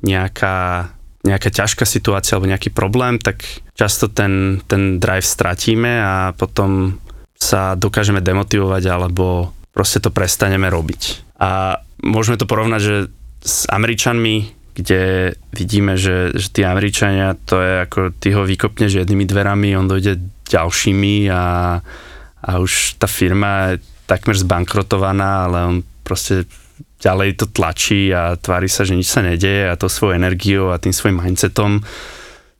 nejaká, 0.00 0.88
nejaká 1.24 1.50
ťažká 1.52 1.84
situácia 1.84 2.36
alebo 2.36 2.48
nejaký 2.48 2.72
problém, 2.72 3.20
tak 3.20 3.44
často 3.76 4.08
ten, 4.08 4.64
ten 4.64 4.96
drive 4.96 5.24
stratíme 5.24 6.00
a 6.00 6.14
potom 6.32 6.96
sa 7.36 7.76
dokážeme 7.76 8.20
demotivovať 8.20 8.84
alebo 8.88 9.52
proste 9.72 10.00
to 10.00 10.12
prestaneme 10.12 10.68
robiť. 10.68 11.36
A 11.40 11.80
môžeme 12.04 12.36
to 12.36 12.48
porovnať, 12.48 12.80
že 12.80 12.96
s 13.40 13.64
Američanmi 13.68 14.59
kde 14.74 15.32
vidíme, 15.52 15.98
že, 15.98 16.34
že 16.34 16.48
tí 16.50 16.62
Američania, 16.64 17.34
to 17.34 17.60
je 17.60 17.72
ako 17.84 18.00
ty 18.16 18.34
ho 18.34 18.46
vykopneš 18.46 19.02
jednými 19.02 19.26
dverami, 19.26 19.76
on 19.76 19.90
dojde 19.90 20.20
ďalšími 20.50 21.30
a, 21.30 21.78
a 22.42 22.50
už 22.58 22.98
tá 22.98 23.06
firma 23.06 23.74
je 23.74 23.84
takmer 24.10 24.34
zbankrotovaná, 24.34 25.46
ale 25.46 25.58
on 25.62 25.76
proste 26.02 26.46
ďalej 27.00 27.40
to 27.40 27.46
tlačí 27.48 28.12
a 28.12 28.36
tvári 28.36 28.68
sa, 28.68 28.84
že 28.84 28.98
nič 28.98 29.08
sa 29.08 29.24
nedeje 29.24 29.70
a 29.70 29.78
to 29.78 29.88
svojou 29.88 30.18
energiou 30.18 30.74
a 30.74 30.82
tým 30.82 30.92
svojim 30.92 31.16
mindsetom 31.16 31.80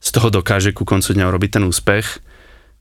z 0.00 0.08
toho 0.16 0.32
dokáže 0.32 0.72
ku 0.72 0.88
koncu 0.88 1.12
dňa 1.12 1.28
urobiť 1.28 1.60
ten 1.60 1.64
úspech, 1.68 2.06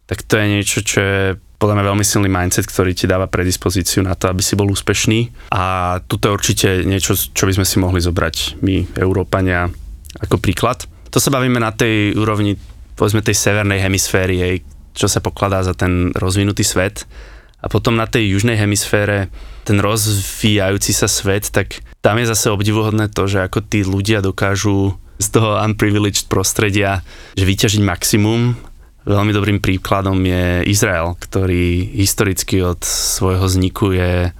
tak 0.09 0.25
to 0.25 0.41
je 0.41 0.45
niečo, 0.49 0.81
čo 0.81 0.97
je 0.97 1.23
podľa 1.61 1.75
mňa 1.77 1.85
veľmi 1.91 2.05
silný 2.07 2.29
mindset, 2.31 2.65
ktorý 2.65 2.97
ti 2.97 3.05
dáva 3.05 3.29
predispozíciu 3.29 4.01
na 4.01 4.17
to, 4.17 4.31
aby 4.31 4.41
si 4.41 4.57
bol 4.57 4.71
úspešný. 4.73 5.51
A 5.53 5.99
tuto 6.07 6.31
je 6.31 6.35
určite 6.39 6.67
niečo, 6.87 7.13
čo 7.13 7.45
by 7.45 7.53
sme 7.59 7.65
si 7.67 7.77
mohli 7.77 8.01
zobrať 8.01 8.63
my, 8.63 8.97
Európania, 8.97 9.69
ako 10.17 10.41
príklad. 10.41 10.87
To 11.13 11.21
sa 11.21 11.29
bavíme 11.29 11.61
na 11.61 11.69
tej 11.69 12.17
úrovni, 12.17 12.57
povedzme, 12.95 13.21
tej 13.21 13.37
severnej 13.37 13.85
hemisféry, 13.85 14.35
hej, 14.39 14.55
čo 14.95 15.05
sa 15.05 15.21
pokladá 15.21 15.61
za 15.61 15.75
ten 15.75 16.09
rozvinutý 16.15 16.65
svet. 16.65 17.05
A 17.59 17.67
potom 17.67 17.99
na 17.99 18.07
tej 18.07 18.39
južnej 18.39 18.55
hemisfére, 18.55 19.27
ten 19.67 19.83
rozvíjajúci 19.83 20.95
sa 20.95 21.11
svet, 21.11 21.51
tak 21.51 21.83
tam 21.99 22.17
je 22.17 22.31
zase 22.31 22.47
obdivuhodné 22.49 23.11
to, 23.11 23.27
že 23.27 23.43
ako 23.43 23.59
tí 23.67 23.83
ľudia 23.83 24.23
dokážu 24.23 24.95
z 25.19 25.27
toho 25.27 25.59
unprivileged 25.59 26.31
prostredia, 26.31 27.03
že 27.35 27.43
vyťažiť 27.43 27.83
maximum 27.83 28.55
Veľmi 29.07 29.31
dobrým 29.31 29.59
príkladom 29.63 30.19
je 30.27 30.67
Izrael, 30.67 31.15
ktorý 31.15 31.95
historicky 31.95 32.59
od 32.59 32.83
svojho 32.83 33.47
vzniku 33.47 33.95
je 33.95 34.35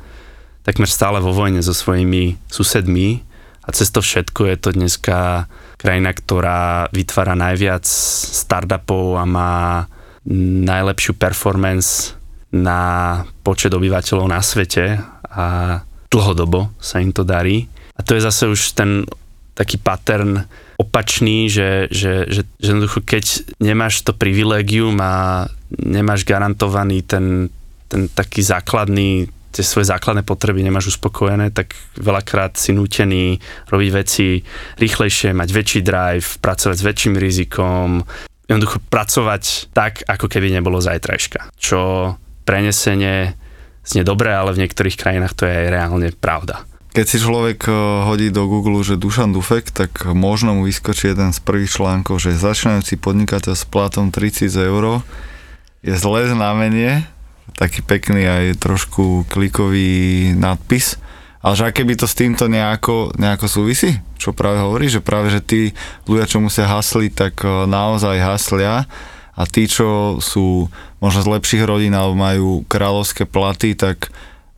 takmer 0.67 0.89
stále 0.91 1.23
vo 1.23 1.31
vojne 1.31 1.63
so 1.63 1.71
svojimi 1.71 2.35
susedmi 2.51 3.23
a 3.63 3.69
cez 3.71 3.93
to 3.93 4.03
všetko 4.03 4.49
je 4.49 4.55
to 4.59 4.69
dneska 4.75 5.47
krajina, 5.79 6.11
ktorá 6.11 6.91
vytvára 6.91 7.39
najviac 7.39 7.85
startupov 7.85 9.15
a 9.15 9.23
má 9.23 9.53
najlepšiu 10.65 11.15
performance 11.15 12.17
na 12.51 13.21
počet 13.45 13.71
obyvateľov 13.71 14.27
na 14.27 14.41
svete 14.41 14.99
a 15.29 15.79
dlhodobo 16.09 16.73
sa 16.81 16.99
im 16.99 17.13
to 17.13 17.23
darí. 17.23 17.69
A 17.95 18.01
to 18.01 18.17
je 18.17 18.25
zase 18.25 18.49
už 18.49 18.73
ten 18.75 19.05
taký 19.55 19.77
pattern 19.79 20.49
opačný, 20.79 21.51
že, 21.51 21.91
že, 21.91 22.31
že, 22.31 22.41
že 22.55 22.69
jednoducho 22.71 23.03
keď 23.03 23.51
nemáš 23.59 24.01
to 24.07 24.15
privilegium 24.15 24.95
a 25.03 25.45
nemáš 25.75 26.23
garantovaný 26.23 27.03
ten, 27.03 27.51
ten 27.91 28.07
taký 28.07 28.39
základný 28.39 29.27
tie 29.49 29.65
svoje 29.65 29.89
základné 29.89 30.21
potreby 30.21 30.61
nemáš 30.61 30.93
uspokojené, 30.95 31.49
tak 31.49 31.73
veľakrát 31.97 32.53
si 32.53 32.69
nútený 32.69 33.41
robiť 33.73 33.89
veci 33.89 34.45
rýchlejšie, 34.77 35.33
mať 35.33 35.49
väčší 35.49 35.81
drive, 35.81 36.37
pracovať 36.37 36.77
s 36.77 36.85
väčším 36.85 37.17
rizikom, 37.17 38.05
jednoducho 38.45 38.77
pracovať 38.93 39.73
tak, 39.73 40.05
ako 40.05 40.29
keby 40.29 40.53
nebolo 40.53 40.77
zajtrajška. 40.77 41.57
Čo 41.57 42.13
prenesenie 42.45 43.33
znie 43.85 44.05
dobré, 44.05 44.37
ale 44.37 44.53
v 44.53 44.61
niektorých 44.65 44.97
krajinách 44.97 45.33
to 45.33 45.49
je 45.49 45.53
aj 45.53 45.67
reálne 45.73 46.07
pravda. 46.13 46.69
Keď 46.89 47.05
si 47.05 47.21
človek 47.21 47.69
eh, 47.69 47.73
hodí 48.09 48.33
do 48.33 48.49
Google, 48.49 48.81
že 48.81 48.97
Dušan 48.97 49.29
Dufek, 49.29 49.69
tak 49.69 50.09
možno 50.09 50.57
mu 50.57 50.65
vyskočí 50.65 51.13
jeden 51.13 51.29
z 51.29 51.39
prvých 51.41 51.77
článkov, 51.77 52.17
že 52.17 52.33
začínajúci 52.33 52.97
podnikateľ 52.97 53.53
s 53.53 53.65
platom 53.69 54.09
3000 54.09 54.57
eur 54.57 55.05
je 55.85 55.93
zlé 55.95 56.33
znamenie, 56.33 57.05
taký 57.55 57.85
pekný 57.85 58.25
aj 58.25 58.45
trošku 58.59 59.29
klikový 59.29 60.33
nadpis, 60.33 60.97
ale 61.39 61.53
že 61.55 61.63
aké 61.69 61.87
by 61.87 61.95
to 61.95 62.09
s 62.09 62.17
týmto 62.17 62.51
nejako, 62.51 63.15
nejako 63.15 63.47
súvisí, 63.47 64.01
čo 64.19 64.35
práve 64.35 64.59
hovorí, 64.59 64.91
že 64.91 64.99
práve, 64.99 65.31
že 65.31 65.39
tí 65.39 65.61
ľudia, 66.03 66.27
čo 66.27 66.43
musia 66.43 66.65
hasliť, 66.65 67.11
tak 67.13 67.33
eh, 67.45 67.69
naozaj 67.69 68.17
haslia. 68.17 68.89
A 69.39 69.47
tí, 69.47 69.71
čo 69.71 70.19
sú 70.19 70.67
možno 70.99 71.23
z 71.23 71.31
lepších 71.39 71.63
rodín 71.63 71.95
alebo 71.95 72.11
majú 72.11 72.67
kráľovské 72.67 73.23
platy, 73.23 73.71
tak 73.71 74.11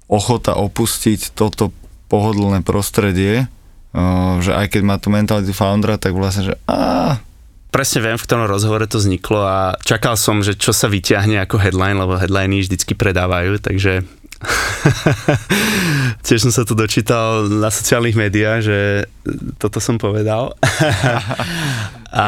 ochota 0.09 0.57
opustiť 0.57 1.37
toto 1.37 1.69
pohodlné 2.12 2.60
prostredie, 2.67 3.47
uh, 3.95 4.43
že 4.43 4.52
aj 4.52 4.76
keď 4.76 4.82
má 4.84 5.00
tu 5.00 5.08
mentalitu 5.08 5.56
foundera, 5.56 5.95
tak 5.95 6.12
vlastne, 6.12 6.52
že 6.52 6.56
á, 6.67 7.24
presne 7.71 8.04
viem, 8.04 8.19
v 8.19 8.26
ktorom 8.28 8.52
rozhovore 8.52 8.84
to 8.84 9.00
vzniklo 9.00 9.47
a 9.47 9.80
čakal 9.88 10.19
som, 10.19 10.43
že 10.43 10.60
čo 10.60 10.76
sa 10.76 10.91
vyťahne 10.91 11.39
ako 11.39 11.56
headline, 11.56 11.95
lebo 11.95 12.19
headliny 12.19 12.67
vždycky 12.67 12.93
predávajú, 13.00 13.63
takže 13.63 14.04
tiež 16.26 16.50
som 16.50 16.52
sa 16.54 16.65
tu 16.65 16.74
dočítal 16.74 17.47
na 17.47 17.69
sociálnych 17.69 18.17
médiách, 18.17 18.60
že 18.65 18.80
toto 19.62 19.78
som 19.78 20.02
povedal. 20.02 20.58
a 22.12 22.28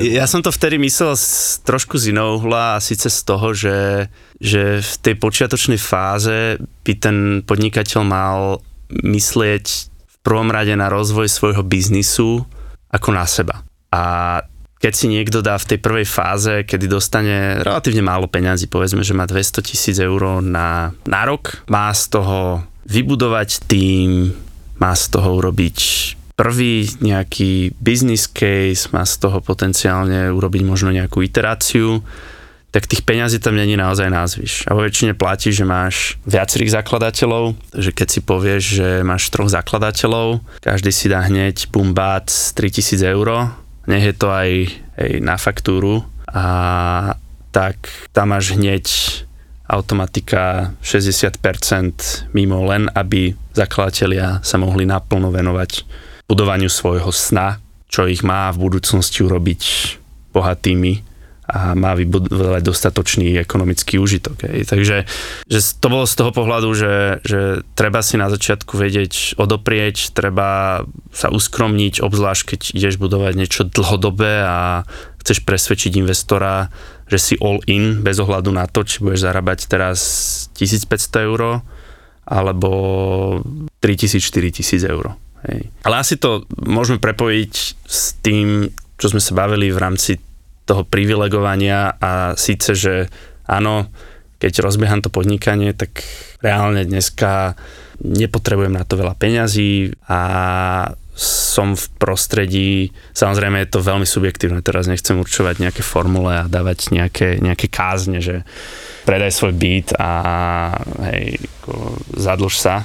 ja 0.00 0.24
som 0.24 0.40
to 0.40 0.48
vtedy 0.48 0.80
myslel 0.80 1.12
z, 1.14 1.60
trošku 1.62 2.00
z 2.00 2.16
inou 2.16 2.40
hla 2.40 2.80
a 2.80 2.82
síce 2.82 3.12
z 3.12 3.20
toho, 3.22 3.52
že, 3.52 4.08
že 4.40 4.80
v 4.80 4.94
tej 5.04 5.14
počiatočnej 5.20 5.78
fáze 5.78 6.56
by 6.82 6.92
ten 6.96 7.16
podnikateľ 7.44 8.00
mal 8.02 8.64
myslieť 8.90 9.66
v 9.90 10.16
prvom 10.26 10.50
rade 10.50 10.74
na 10.74 10.90
rozvoj 10.90 11.30
svojho 11.30 11.62
biznisu 11.62 12.42
ako 12.90 13.08
na 13.12 13.26
seba. 13.26 13.62
A 13.90 14.42
keď 14.76 14.92
si 14.92 15.06
niekto 15.08 15.40
dá 15.40 15.56
v 15.56 15.68
tej 15.74 15.78
prvej 15.80 16.06
fáze, 16.06 16.54
kedy 16.68 16.86
dostane 16.86 17.58
relatívne 17.64 18.04
málo 18.04 18.28
peňazí, 18.28 18.68
povedzme, 18.68 19.00
že 19.00 19.16
má 19.16 19.24
200 19.24 19.64
tisíc 19.64 19.96
eur 19.96 20.44
na, 20.44 20.92
na 21.08 21.22
rok, 21.24 21.64
má 21.66 21.88
z 21.90 22.12
toho 22.12 22.62
vybudovať 22.86 23.66
tým, 23.66 24.30
má 24.76 24.92
z 24.92 25.04
toho 25.10 25.40
urobiť 25.40 25.78
prvý 26.36 26.84
nejaký 27.00 27.72
business 27.80 28.28
case, 28.28 28.92
má 28.92 29.02
z 29.08 29.16
toho 29.16 29.40
potenciálne 29.40 30.28
urobiť 30.30 30.62
možno 30.62 30.92
nejakú 30.92 31.24
iteráciu, 31.24 32.04
tak 32.76 32.92
tých 32.92 33.08
peňazí 33.08 33.40
tam 33.40 33.56
není 33.56 33.72
naozaj 33.72 34.12
názvyš. 34.12 34.68
A 34.68 34.76
vo 34.76 34.84
väčšine 34.84 35.16
platí, 35.16 35.48
že 35.48 35.64
máš 35.64 36.20
viacerých 36.28 36.76
zakladateľov, 36.76 37.56
že 37.72 37.88
keď 37.88 38.08
si 38.12 38.20
povieš, 38.20 38.62
že 38.68 38.88
máš 39.00 39.32
troch 39.32 39.48
zakladateľov, 39.48 40.44
každý 40.60 40.92
si 40.92 41.08
dá 41.08 41.24
hneď 41.24 41.72
bumbát 41.72 42.28
3000 42.28 43.00
eur, 43.16 43.48
nech 43.88 44.04
je 44.04 44.12
to 44.12 44.28
aj, 44.28 44.68
aj 45.00 45.10
na 45.24 45.40
faktúru 45.40 46.04
a 46.28 46.44
tak 47.48 47.80
tam 48.12 48.36
máš 48.36 48.52
hneď 48.52 48.84
automatika 49.72 50.76
60% 50.84 52.28
mimo 52.36 52.60
len, 52.68 52.92
aby 52.92 53.32
zakladatelia 53.56 54.44
sa 54.44 54.60
mohli 54.60 54.84
naplno 54.84 55.32
venovať 55.32 55.88
budovaniu 56.28 56.68
svojho 56.68 57.08
sna, 57.08 57.56
čo 57.88 58.04
ich 58.04 58.20
má 58.20 58.52
v 58.52 58.68
budúcnosti 58.68 59.24
urobiť 59.24 59.62
bohatými 60.36 61.15
a 61.46 61.78
má 61.78 61.94
vybudovať 61.94 62.62
dostatočný 62.66 63.38
ekonomický 63.38 64.02
užitok. 64.02 64.50
Hej. 64.50 64.66
Takže 64.66 64.96
že 65.46 65.60
to 65.78 65.86
bolo 65.86 66.02
z 66.02 66.14
toho 66.18 66.34
pohľadu, 66.34 66.68
že, 66.74 66.94
že 67.22 67.62
treba 67.78 68.02
si 68.02 68.18
na 68.18 68.26
začiatku 68.26 68.74
vedieť 68.74 69.38
odoprieť, 69.38 70.10
treba 70.10 70.82
sa 71.14 71.30
uskromniť, 71.30 72.02
obzvlášť 72.02 72.42
keď 72.50 72.60
ideš 72.74 72.98
budovať 72.98 73.32
niečo 73.38 73.62
dlhodobé 73.62 74.42
a 74.42 74.82
chceš 75.22 75.46
presvedčiť 75.46 76.02
investora, 76.02 76.70
že 77.06 77.18
si 77.22 77.34
all 77.38 77.62
in 77.70 78.02
bez 78.02 78.18
ohľadu 78.18 78.50
na 78.50 78.66
to, 78.66 78.82
či 78.82 79.06
budeš 79.06 79.30
zarábať 79.30 79.70
teraz 79.70 79.98
1500 80.58 81.30
eur 81.30 81.62
alebo 82.26 82.70
3000-4000 83.78 84.82
eur. 84.90 85.14
Hej. 85.46 85.70
Ale 85.86 86.02
asi 86.02 86.18
to 86.18 86.42
môžeme 86.58 86.98
prepojiť 86.98 87.52
s 87.86 88.18
tým, 88.18 88.74
čo 88.98 89.06
sme 89.14 89.22
sa 89.22 89.30
bavili 89.38 89.70
v 89.70 89.78
rámci 89.78 90.18
toho 90.66 90.82
privilegovania 90.82 91.94
a 91.96 92.34
síce, 92.34 92.74
že 92.74 93.06
áno, 93.46 93.86
keď 94.42 94.66
rozbieham 94.66 95.00
to 95.00 95.08
podnikanie, 95.08 95.72
tak 95.72 96.02
reálne 96.42 96.84
dneska 96.84 97.56
nepotrebujem 98.02 98.74
na 98.76 98.84
to 98.84 99.00
veľa 99.00 99.16
peňazí 99.16 99.96
a 100.10 100.20
som 101.16 101.72
v 101.72 101.84
prostredí, 101.96 102.92
samozrejme 103.16 103.64
je 103.64 103.72
to 103.72 103.80
veľmi 103.80 104.04
subjektívne, 104.04 104.60
teraz 104.60 104.84
nechcem 104.84 105.16
určovať 105.16 105.64
nejaké 105.64 105.80
formule 105.80 106.44
a 106.44 106.44
dávať 106.44 106.92
nejaké, 106.92 107.40
nejaké 107.40 107.72
kázne, 107.72 108.20
že 108.20 108.44
predaj 109.08 109.32
svoj 109.32 109.56
byt 109.56 109.96
a 109.96 110.10
hej, 111.08 111.40
zadlž 112.12 112.60
sa, 112.60 112.84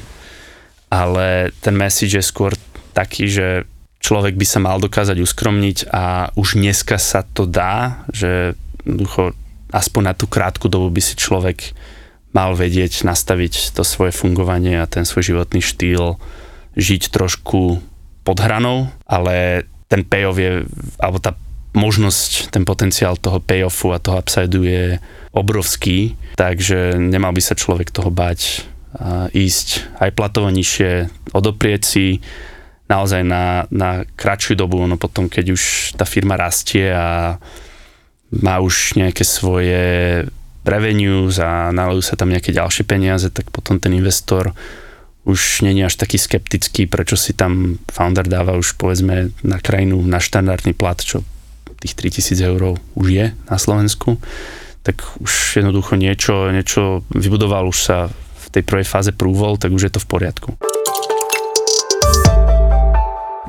ale 0.87 1.51
ten 1.59 1.75
message 1.75 2.15
je 2.15 2.23
skôr 2.23 2.55
taký, 2.95 3.27
že 3.27 3.67
človek 4.01 4.35
by 4.35 4.45
sa 4.45 4.59
mal 4.59 4.81
dokázať 4.81 5.17
uskromniť 5.21 5.77
a 5.93 6.33
už 6.33 6.57
dneska 6.57 6.97
sa 6.97 7.21
to 7.21 7.45
dá, 7.45 8.03
že 8.09 8.57
ducho, 8.83 9.37
aspoň 9.71 10.01
na 10.11 10.13
tú 10.17 10.25
krátku 10.25 10.67
dobu 10.67 10.89
by 10.89 11.01
si 11.01 11.13
človek 11.15 11.77
mal 12.33 12.57
vedieť 12.57 13.05
nastaviť 13.05 13.75
to 13.77 13.85
svoje 13.85 14.11
fungovanie 14.11 14.79
a 14.79 14.89
ten 14.89 15.05
svoj 15.05 15.35
životný 15.35 15.61
štýl, 15.61 16.17
žiť 16.75 17.11
trošku 17.11 17.83
pod 18.23 18.37
hranou, 18.39 18.87
ale 19.05 19.67
ten 19.91 20.07
payoff 20.07 20.39
je, 20.39 20.63
alebo 20.97 21.19
tá 21.19 21.35
možnosť, 21.75 22.51
ten 22.51 22.63
potenciál 22.63 23.15
toho 23.15 23.43
payoffu 23.43 23.91
a 23.95 24.03
toho 24.03 24.19
upsideu 24.19 24.63
je 24.63 24.99
obrovský, 25.31 26.15
takže 26.35 26.99
nemal 26.99 27.31
by 27.31 27.41
sa 27.43 27.55
človek 27.55 27.91
toho 27.91 28.11
bať 28.11 28.67
ísť 29.31 29.99
aj 30.03 30.11
platovo 30.11 30.51
nižšie, 30.51 31.07
odoprieť 31.31 31.81
si 31.83 32.05
naozaj 32.91 33.23
na, 33.23 33.63
na 33.71 34.03
kratšiu 34.03 34.59
dobu, 34.59 34.83
no 34.83 34.99
potom 34.99 35.31
keď 35.31 35.55
už 35.55 35.95
tá 35.95 36.03
firma 36.03 36.35
rastie 36.35 36.91
a 36.91 37.39
má 38.35 38.59
už 38.59 38.99
nejaké 38.99 39.23
svoje 39.23 39.79
revenues 40.67 41.39
a 41.39 41.71
nalajú 41.71 42.03
sa 42.03 42.19
tam 42.19 42.35
nejaké 42.35 42.51
ďalšie 42.51 42.83
peniaze, 42.83 43.31
tak 43.31 43.47
potom 43.49 43.79
ten 43.79 43.95
investor 43.95 44.51
už 45.23 45.61
není 45.61 45.85
až 45.85 45.95
taký 45.95 46.17
skeptický, 46.17 46.89
prečo 46.89 47.15
si 47.15 47.31
tam 47.37 47.77
founder 47.87 48.25
dáva 48.25 48.57
už 48.57 48.75
povedzme 48.75 49.29
na 49.45 49.57
krajinu 49.61 50.01
na 50.01 50.17
štandardný 50.17 50.73
plat, 50.73 50.97
čo 50.97 51.21
tých 51.81 51.97
3000 51.97 52.49
eur 52.53 52.77
už 52.93 53.07
je 53.09 53.25
na 53.33 53.57
Slovensku, 53.57 54.21
tak 54.85 55.01
už 55.21 55.61
jednoducho 55.61 55.97
niečo, 55.97 56.49
niečo 56.53 57.05
vybudoval 57.09 57.69
už 57.69 57.77
sa 57.77 57.97
v 58.13 58.47
tej 58.53 58.63
prvej 58.65 58.85
fáze 58.85 59.11
prúvol, 59.13 59.57
tak 59.57 59.73
už 59.73 59.89
je 59.89 59.93
to 59.93 60.01
v 60.01 60.09
poriadku. 60.09 60.49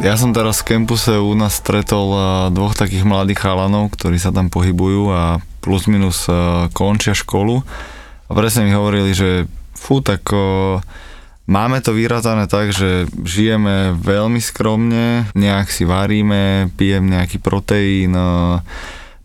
Ja 0.00 0.16
som 0.16 0.32
teraz 0.32 0.64
v 0.64 0.72
campuse 0.72 1.20
u 1.20 1.36
nás 1.36 1.60
stretol 1.60 2.08
eh, 2.16 2.22
dvoch 2.48 2.72
takých 2.72 3.04
mladých 3.04 3.44
chalanov, 3.44 3.92
ktorí 3.92 4.16
sa 4.16 4.32
tam 4.32 4.48
pohybujú 4.48 5.12
a 5.12 5.44
plus 5.60 5.84
minus 5.84 6.24
eh, 6.32 6.72
končia 6.72 7.12
školu. 7.12 7.60
A 8.28 8.30
presne 8.32 8.64
mi 8.64 8.72
hovorili, 8.72 9.12
že 9.12 9.44
fú, 9.76 10.00
tak 10.00 10.24
o, 10.32 10.80
máme 11.44 11.84
to 11.84 11.92
vyratané 11.92 12.48
tak, 12.48 12.72
že 12.72 13.04
žijeme 13.28 13.92
veľmi 13.98 14.40
skromne, 14.40 15.28
nejak 15.36 15.68
si 15.68 15.84
varíme, 15.84 16.72
pijem 16.78 17.12
nejaký 17.12 17.42
proteín, 17.44 18.16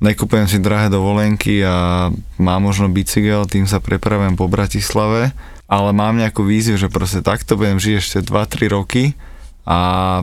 nekupujem 0.04 0.52
si 0.52 0.60
drahé 0.60 0.92
dovolenky 0.92 1.64
a 1.64 2.10
mám 2.36 2.62
možno 2.68 2.92
bicykel, 2.92 3.48
tým 3.48 3.64
sa 3.64 3.80
prepravujem 3.80 4.36
po 4.36 4.52
Bratislave, 4.52 5.32
ale 5.72 5.90
mám 5.96 6.20
nejakú 6.20 6.44
víziu, 6.44 6.76
že 6.76 6.92
proste 6.92 7.24
takto 7.24 7.56
budem 7.56 7.80
žiť 7.80 7.96
ešte 7.96 8.18
2-3 8.28 8.76
roky 8.76 9.16
a 9.68 9.80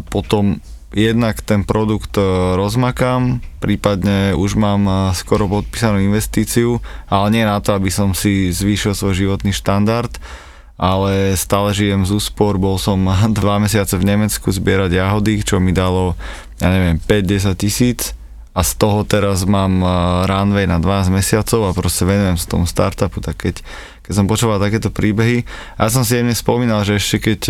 potom 0.09 0.65
jednak 0.95 1.45
ten 1.45 1.69
produkt 1.69 2.17
e, 2.17 2.25
rozmakám, 2.57 3.45
prípadne 3.61 4.33
už 4.33 4.57
mám 4.57 4.83
e, 4.89 4.93
skoro 5.13 5.45
podpísanú 5.51 6.01
investíciu, 6.01 6.81
ale 7.13 7.27
nie 7.29 7.45
na 7.45 7.61
to, 7.61 7.77
aby 7.77 7.93
som 7.93 8.17
si 8.17 8.49
zvýšil 8.49 8.97
svoj 8.97 9.13
životný 9.13 9.53
štandard, 9.53 10.17
ale 10.81 11.37
stále 11.37 11.77
žijem 11.77 12.09
z 12.09 12.17
úspor, 12.17 12.57
bol 12.57 12.81
som 12.81 13.05
dva 13.39 13.61
mesiace 13.61 14.01
v 14.01 14.09
Nemecku 14.09 14.49
zbierať 14.49 14.97
jahody, 14.97 15.45
čo 15.45 15.61
mi 15.61 15.77
dalo, 15.77 16.17
ja 16.63 16.73
neviem, 16.73 16.97
5-10 16.97 17.61
tisíc 17.61 18.17
a 18.55 18.63
z 18.63 18.73
toho 18.79 19.03
teraz 19.03 19.43
mám 19.43 19.83
runway 20.31 20.71
na 20.71 20.79
12 20.79 21.11
mesiacov 21.11 21.67
a 21.67 21.75
proste 21.75 22.07
venujem 22.07 22.39
z 22.39 22.47
tomu 22.47 22.71
startupu, 22.71 23.19
tak 23.19 23.43
keď, 23.43 23.67
keď 24.07 24.13
som 24.15 24.31
počúval 24.31 24.63
takéto 24.63 24.95
príbehy. 24.95 25.43
A 25.75 25.87
ja 25.87 25.91
som 25.91 26.07
si 26.07 26.15
jemne 26.15 26.39
spomínal, 26.39 26.87
že 26.87 27.03
ešte 27.03 27.35
keď 27.35 27.41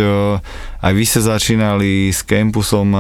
aj 0.81 0.93
vy 0.97 1.05
ste 1.05 1.21
začínali 1.21 2.09
s 2.09 2.25
campusom, 2.25 2.97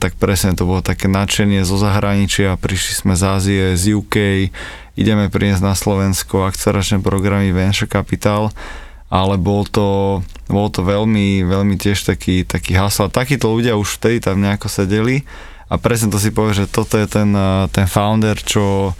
tak 0.00 0.16
presne 0.16 0.56
to 0.56 0.64
bolo 0.64 0.80
také 0.80 1.12
nadšenie 1.12 1.60
zo 1.68 1.76
zahraničia, 1.76 2.56
prišli 2.56 3.04
sme 3.04 3.14
z 3.20 3.22
Ázie, 3.28 3.64
z 3.76 4.00
UK, 4.00 4.48
ideme 4.96 5.28
priniesť 5.28 5.60
na 5.60 5.76
Slovensko 5.76 6.48
akceleračné 6.48 7.04
programy 7.04 7.52
Venture 7.52 7.84
Capital 7.84 8.48
ale 9.12 9.36
bol 9.36 9.68
to, 9.68 10.24
bol 10.48 10.72
to 10.72 10.80
veľmi, 10.80 11.44
veľmi 11.44 11.76
tiež 11.76 12.08
taký, 12.08 12.48
taký 12.48 12.72
hasla. 12.72 13.12
Takíto 13.12 13.52
ľudia 13.52 13.76
už 13.76 14.00
vtedy 14.00 14.24
tam 14.24 14.40
nejako 14.40 14.72
sedeli 14.72 15.28
a 15.72 15.80
presne 15.80 16.12
to 16.12 16.20
si 16.20 16.28
povie, 16.28 16.52
že 16.52 16.68
toto 16.68 17.00
je 17.00 17.08
ten, 17.08 17.32
eh, 17.32 17.64
ten 17.72 17.88
founder, 17.88 18.36
čo, 18.36 18.92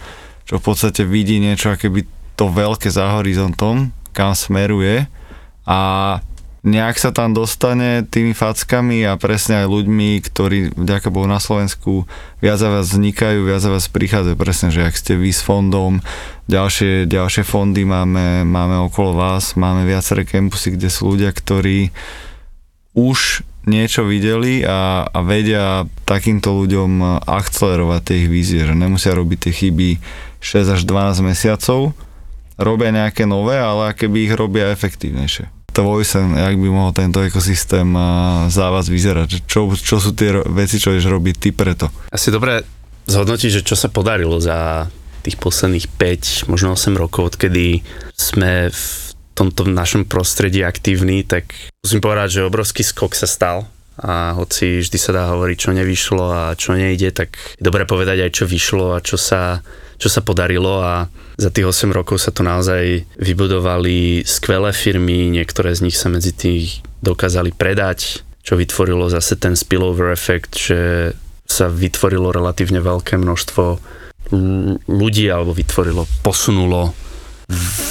čo 0.49 0.55
v 0.57 0.65
podstate 0.65 1.05
vidí 1.05 1.37
niečo, 1.37 1.69
aké 1.69 1.93
by 1.93 2.09
to 2.33 2.49
veľké 2.49 2.89
za 2.89 3.21
horizontom, 3.21 3.93
kam 4.17 4.33
smeruje 4.33 5.05
a 5.69 5.81
nejak 6.63 6.97
sa 6.97 7.11
tam 7.11 7.35
dostane 7.35 8.07
tými 8.07 8.33
fackami 8.33 9.03
a 9.05 9.19
presne 9.19 9.67
aj 9.67 9.67
ľuďmi, 9.67 10.09
ktorí 10.23 10.59
vďaka 10.79 11.11
Bohu 11.11 11.27
na 11.27 11.43
Slovensku 11.43 12.07
viac 12.39 12.63
a 12.63 12.71
viac 12.71 12.87
vznikajú, 12.87 13.43
viac 13.43 13.63
a 13.67 13.73
viac 13.75 13.87
prichádzajú. 13.91 14.37
Presne, 14.39 14.69
že 14.71 14.87
ak 14.87 14.95
ste 14.95 15.19
vy 15.19 15.35
s 15.35 15.43
fondom, 15.43 15.99
ďalšie, 16.47 17.11
ďalšie 17.11 17.43
fondy 17.43 17.83
máme, 17.83 18.47
máme 18.47 18.79
okolo 18.87 19.19
vás, 19.19 19.59
máme 19.59 19.83
viaceré 19.85 20.23
campusy, 20.23 20.79
kde 20.79 20.89
sú 20.89 21.19
ľudia, 21.19 21.35
ktorí 21.35 21.91
už 22.95 23.43
niečo 23.67 24.03
videli 24.07 24.67
a, 24.67 25.07
a 25.07 25.19
vedia 25.23 25.87
takýmto 26.05 26.51
ľuďom 26.51 27.23
akcelerovať 27.23 28.01
tie 28.03 28.17
ich 28.27 28.29
vízie, 28.29 28.61
že 28.67 28.75
nemusia 28.75 29.15
robiť 29.15 29.39
tie 29.49 29.53
chyby 29.53 29.89
6 30.43 30.75
až 30.75 30.81
12 30.83 31.23
mesiacov, 31.23 31.95
robia 32.59 32.91
nejaké 32.91 33.25
nové, 33.25 33.59
ale 33.59 33.95
keby 33.95 34.27
ich 34.27 34.35
robia 34.35 34.75
efektívnejšie 34.75 35.63
tvoj 35.73 36.05
sen, 36.05 36.37
jak 36.37 36.61
by 36.61 36.69
mohol 36.69 36.93
tento 36.93 37.25
ekosystém 37.25 37.89
za 38.53 38.69
vás 38.69 38.93
vyzerať? 38.93 39.49
Čo, 39.49 39.73
čo 39.73 39.97
sú 39.97 40.13
tie 40.13 40.45
veci, 40.53 40.77
čo 40.77 40.93
ješ 40.93 41.09
robiť 41.09 41.35
ty 41.41 41.49
preto? 41.49 41.89
Asi 42.13 42.29
dobre 42.29 42.61
zhodnotiť, 43.09 43.51
že 43.51 43.63
čo 43.65 43.75
sa 43.75 43.89
podarilo 43.89 44.37
za 44.37 44.93
tých 45.25 45.41
posledných 45.41 45.87
5, 45.97 46.53
možno 46.53 46.77
8 46.77 46.93
rokov, 46.99 47.35
odkedy 47.35 47.81
sme 48.13 48.69
v 48.69 49.12
tomto 49.33 49.65
našom 49.69 50.05
prostredí 50.05 50.63
aktívni, 50.63 51.25
tak 51.25 51.53
musím 51.83 52.01
povedať, 52.05 52.41
že 52.41 52.49
obrovský 52.49 52.85
skok 52.85 53.17
sa 53.17 53.29
stal. 53.29 53.69
A 54.01 54.33
hoci 54.33 54.81
vždy 54.81 54.99
sa 54.99 55.13
dá 55.13 55.23
hovoriť, 55.37 55.57
čo 55.57 55.71
nevyšlo 55.77 56.25
a 56.33 56.43
čo 56.57 56.73
nejde, 56.73 57.13
tak 57.13 57.37
je 57.61 57.63
dobre 57.63 57.85
povedať 57.85 58.25
aj, 58.25 58.31
čo 58.33 58.45
vyšlo 58.49 58.97
a 58.97 59.05
čo 59.05 59.21
sa 59.21 59.61
čo 60.03 60.11
sa 60.11 60.19
podarilo. 60.19 60.83
A 60.83 61.07
za 61.39 61.55
tých 61.55 61.71
8 61.71 61.95
rokov 61.95 62.19
sa 62.19 62.35
tu 62.35 62.43
naozaj 62.43 63.07
vybudovali 63.23 64.27
skvelé 64.27 64.75
firmy, 64.75 65.31
niektoré 65.31 65.71
z 65.79 65.87
nich 65.87 65.95
sa 65.95 66.11
medzi 66.11 66.35
tých 66.35 66.83
dokázali 67.07 67.55
predať, 67.55 68.27
čo 68.43 68.59
vytvorilo 68.59 69.07
zase 69.07 69.39
ten 69.39 69.55
spillover 69.55 70.11
efekt, 70.11 70.59
že 70.59 71.15
sa 71.47 71.71
vytvorilo 71.71 72.35
relatívne 72.35 72.83
veľké 72.83 73.15
množstvo 73.15 73.79
ľudí 74.91 75.27
alebo 75.31 75.55
vytvorilo, 75.55 76.09
posunulo 76.27 76.91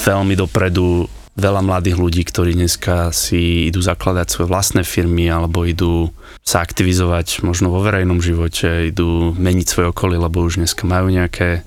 veľmi 0.04 0.34
dopredu 0.36 1.06
veľa 1.32 1.64
mladých 1.64 1.96
ľudí, 1.96 2.22
ktorí 2.28 2.52
dneska 2.52 3.08
si 3.14 3.72
idú 3.72 3.80
zakladať 3.80 4.26
svoje 4.28 4.46
vlastné 4.52 4.82
firmy 4.84 5.32
alebo 5.32 5.64
idú 5.64 6.12
sa 6.44 6.60
aktivizovať 6.60 7.40
možno 7.46 7.72
vo 7.72 7.80
verejnom 7.80 8.20
živote, 8.20 8.92
idú 8.92 9.32
meniť 9.32 9.66
svoje 9.66 9.86
okolie, 9.88 10.20
lebo 10.20 10.44
už 10.44 10.60
dneska 10.60 10.84
majú 10.84 11.08
nejaké 11.08 11.64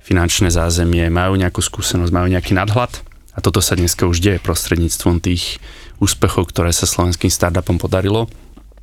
finančné 0.00 0.48
zázemie, 0.48 1.12
majú 1.12 1.36
nejakú 1.36 1.60
skúsenosť, 1.60 2.10
majú 2.10 2.26
nejaký 2.32 2.56
nadhľad. 2.56 2.92
A 3.32 3.38
toto 3.40 3.64
sa 3.64 3.76
dneska 3.76 4.04
už 4.04 4.20
deje 4.20 4.38
prostredníctvom 4.40 5.20
tých 5.20 5.60
úspechov, 6.00 6.52
ktoré 6.52 6.72
sa 6.72 6.88
slovenským 6.88 7.32
startupom 7.32 7.80
podarilo. 7.80 8.28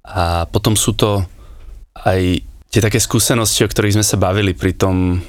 A 0.05 0.49
potom 0.49 0.73
sú 0.73 0.97
to 0.97 1.21
aj 2.05 2.41
tie 2.69 2.81
také 2.81 2.97
skúsenosti, 3.01 3.65
o 3.65 3.69
ktorých 3.69 3.99
sme 3.99 4.05
sa 4.05 4.17
bavili 4.17 4.53
pri 4.53 4.73
tom, 4.73 5.21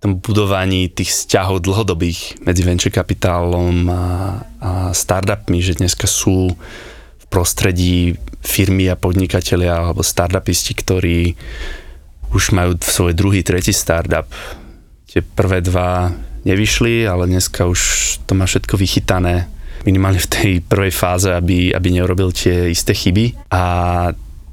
tom 0.00 0.16
budovaní 0.16 0.88
tých 0.88 1.12
vzťahov 1.12 1.60
dlhodobých 1.60 2.40
medzi 2.48 2.64
venture 2.64 2.88
kapitálom 2.88 3.84
a, 3.92 4.04
a 4.56 4.70
startupmi, 4.96 5.60
že 5.60 5.76
dneska 5.76 6.08
sú 6.08 6.56
v 7.20 7.24
prostredí 7.28 8.16
firmy 8.40 8.88
a 8.88 8.96
podnikatelia 8.96 9.76
alebo 9.76 10.00
startupisti, 10.00 10.72
ktorí 10.72 11.36
už 12.32 12.56
majú 12.56 12.80
svoj 12.80 13.12
druhý, 13.12 13.44
tretí 13.44 13.76
startup, 13.76 14.24
tie 15.04 15.20
prvé 15.20 15.60
dva 15.60 16.08
nevyšli, 16.48 17.04
ale 17.04 17.28
dneska 17.28 17.68
už 17.68 17.80
to 18.24 18.32
má 18.32 18.48
všetko 18.48 18.80
vychytané 18.80 19.52
minimálne 19.84 20.20
v 20.20 20.32
tej 20.32 20.52
prvej 20.64 20.92
fáze, 20.92 21.28
aby, 21.28 21.72
aby 21.72 21.88
neurobil 21.92 22.32
tie 22.32 22.68
isté 22.68 22.92
chyby. 22.92 23.52
A 23.52 23.62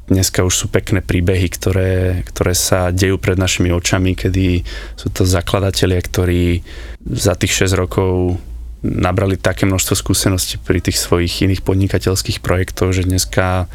dneska 0.07 0.43
už 0.47 0.55
sú 0.55 0.65
pekné 0.71 1.03
príbehy, 1.03 1.47
ktoré, 1.51 2.23
ktoré 2.23 2.55
sa 2.55 2.95
dejú 2.95 3.19
pred 3.19 3.35
našimi 3.35 3.69
očami, 3.75 4.15
kedy 4.15 4.63
sú 4.95 5.07
to 5.11 5.27
zakladatelia, 5.27 5.99
ktorí 5.99 6.63
za 7.03 7.35
tých 7.35 7.67
6 7.67 7.75
rokov 7.75 8.39
nabrali 8.81 9.35
také 9.35 9.67
množstvo 9.67 9.95
skúseností 9.99 10.61
pri 10.63 10.79
tých 10.79 10.97
svojich 10.97 11.43
iných 11.43 11.65
podnikateľských 11.65 12.39
projektoch, 12.39 12.95
že 12.95 13.03
dneska 13.03 13.67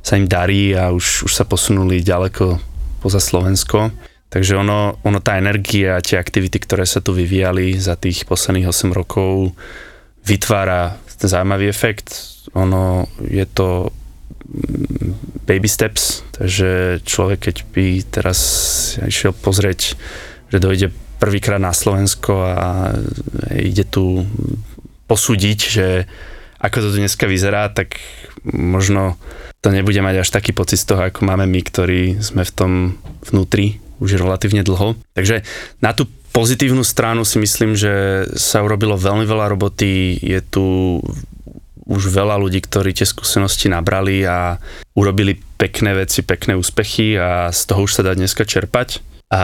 sa 0.00 0.14
im 0.16 0.30
darí 0.30 0.72
a 0.78 0.94
už, 0.94 1.26
už 1.26 1.32
sa 1.32 1.44
posunuli 1.44 2.06
ďaleko 2.06 2.60
poza 3.02 3.18
Slovensko. 3.18 3.90
Takže 4.30 4.54
ono, 4.62 4.94
ono 5.02 5.18
tá 5.18 5.34
energia 5.42 5.98
a 5.98 6.04
tie 6.04 6.14
aktivity, 6.14 6.62
ktoré 6.62 6.86
sa 6.86 7.02
tu 7.02 7.10
vyvíjali 7.10 7.74
za 7.74 7.98
tých 7.98 8.30
posledných 8.30 8.70
8 8.70 8.94
rokov, 8.94 9.58
vytvára 10.22 10.94
ten 11.20 11.28
zaujímavý 11.28 11.68
efekt. 11.68 12.14
Ono 12.56 13.10
je 13.20 13.44
to 13.44 13.92
baby 15.46 15.70
steps, 15.70 16.22
takže 16.34 17.00
človek, 17.02 17.50
keď 17.50 17.56
by 17.74 17.86
teraz 18.06 18.38
išiel 19.02 19.34
pozrieť, 19.34 19.94
že 20.50 20.58
dojde 20.58 20.94
prvýkrát 21.18 21.60
na 21.60 21.74
Slovensko 21.74 22.32
a 22.48 22.94
ide 23.54 23.84
tu 23.84 24.24
posúdiť, 25.10 25.58
že 25.58 25.86
ako 26.60 26.76
to 26.80 26.88
tu 26.92 26.96
dneska 27.02 27.26
vyzerá, 27.26 27.72
tak 27.72 27.98
možno 28.46 29.16
to 29.60 29.68
nebude 29.72 30.00
mať 30.00 30.24
až 30.24 30.28
taký 30.32 30.56
pocit 30.56 30.80
z 30.80 30.88
toho, 30.92 31.00
ako 31.08 31.28
máme 31.28 31.44
my, 31.44 31.60
ktorí 31.60 32.20
sme 32.24 32.46
v 32.46 32.52
tom 32.54 32.72
vnútri 33.28 33.82
už 34.00 34.16
relatívne 34.16 34.64
dlho. 34.64 34.96
Takže 35.12 35.44
na 35.84 35.92
tú 35.92 36.08
pozitívnu 36.32 36.80
stranu 36.86 37.26
si 37.28 37.36
myslím, 37.36 37.76
že 37.76 38.24
sa 38.38 38.64
urobilo 38.64 38.96
veľmi 38.96 39.28
veľa 39.28 39.52
roboty, 39.52 40.16
je 40.16 40.40
tu 40.40 40.64
už 41.90 42.14
veľa 42.14 42.38
ľudí, 42.38 42.62
ktorí 42.62 42.94
tie 42.94 43.02
skúsenosti 43.02 43.66
nabrali 43.66 44.22
a 44.22 44.62
urobili 44.94 45.34
pekné 45.58 45.98
veci, 45.98 46.22
pekné 46.22 46.54
úspechy 46.54 47.18
a 47.18 47.50
z 47.50 47.60
toho 47.66 47.90
už 47.90 47.98
sa 47.98 48.06
dá 48.06 48.14
dneska 48.14 48.46
čerpať. 48.46 49.02
A 49.34 49.42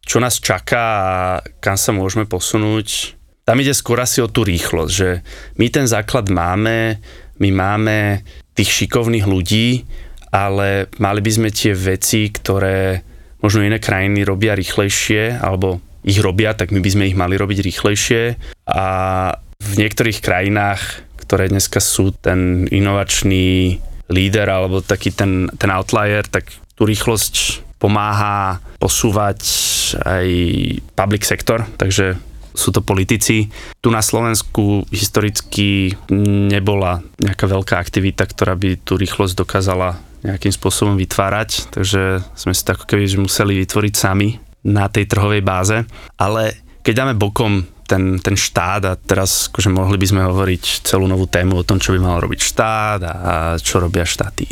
čo 0.00 0.16
nás 0.24 0.40
čaká 0.40 0.84
a 1.04 1.12
kam 1.60 1.76
sa 1.76 1.92
môžeme 1.92 2.24
posunúť, 2.24 3.12
tam 3.44 3.60
ide 3.60 3.76
skôr 3.76 4.00
asi 4.00 4.24
o 4.24 4.32
tú 4.32 4.44
rýchlosť, 4.48 4.92
že 4.92 5.20
my 5.60 5.66
ten 5.68 5.84
základ 5.84 6.32
máme, 6.32 7.00
my 7.36 7.50
máme 7.52 8.24
tých 8.56 8.68
šikovných 8.72 9.28
ľudí, 9.28 9.84
ale 10.32 10.88
mali 11.00 11.20
by 11.20 11.30
sme 11.32 11.48
tie 11.52 11.72
veci, 11.72 12.28
ktoré 12.28 13.04
možno 13.40 13.64
iné 13.64 13.80
krajiny 13.80 14.24
robia 14.24 14.56
rýchlejšie, 14.56 15.40
alebo 15.40 15.80
ich 16.04 16.20
robia, 16.20 16.56
tak 16.56 16.72
my 16.72 16.80
by 16.80 16.90
sme 16.92 17.08
ich 17.08 17.16
mali 17.16 17.36
robiť 17.36 17.58
rýchlejšie 17.60 18.22
a 18.68 18.86
v 19.58 19.72
niektorých 19.74 20.22
krajinách, 20.22 21.07
ktoré 21.28 21.52
dneska 21.52 21.84
sú 21.84 22.16
ten 22.16 22.64
inovačný 22.72 23.76
líder 24.08 24.48
alebo 24.48 24.80
taký 24.80 25.12
ten, 25.12 25.52
ten 25.60 25.68
outlier, 25.68 26.24
tak 26.24 26.48
tú 26.72 26.88
rýchlosť 26.88 27.60
pomáha 27.76 28.64
posúvať 28.80 29.44
aj 30.08 30.26
public 30.96 31.28
sektor, 31.28 31.68
takže 31.76 32.16
sú 32.56 32.74
to 32.74 32.82
politici. 32.82 33.52
Tu 33.78 33.88
na 33.92 34.02
Slovensku 34.02 34.88
historicky 34.90 35.94
nebola 36.50 37.04
nejaká 37.22 37.46
veľká 37.46 37.78
aktivita, 37.78 38.26
ktorá 38.26 38.58
by 38.58 38.82
tú 38.82 38.98
rýchlosť 38.98 39.38
dokázala 39.38 40.00
nejakým 40.26 40.50
spôsobom 40.50 40.98
vytvárať, 40.98 41.70
takže 41.70 42.24
sme 42.34 42.50
si 42.56 42.62
to 42.66 42.74
ako 42.74 42.84
keby 42.90 43.06
museli 43.22 43.62
vytvoriť 43.62 43.94
sami 43.94 44.42
na 44.66 44.90
tej 44.90 45.06
trhovej 45.06 45.46
báze. 45.46 45.86
Ale 46.18 46.58
keď 46.82 47.04
dáme 47.04 47.14
bokom 47.14 47.62
ten, 47.88 48.20
ten 48.20 48.36
štát 48.36 48.82
a 48.84 48.92
teraz 49.00 49.48
akože 49.48 49.72
mohli 49.72 49.96
by 49.96 50.06
sme 50.06 50.28
hovoriť 50.28 50.84
celú 50.84 51.08
novú 51.08 51.24
tému 51.24 51.64
o 51.64 51.66
tom, 51.66 51.80
čo 51.80 51.96
by 51.96 51.98
mal 52.04 52.20
robiť 52.20 52.40
štát 52.44 53.00
a, 53.00 53.12
a 53.12 53.34
čo 53.56 53.80
robia 53.80 54.04
štáty. 54.04 54.44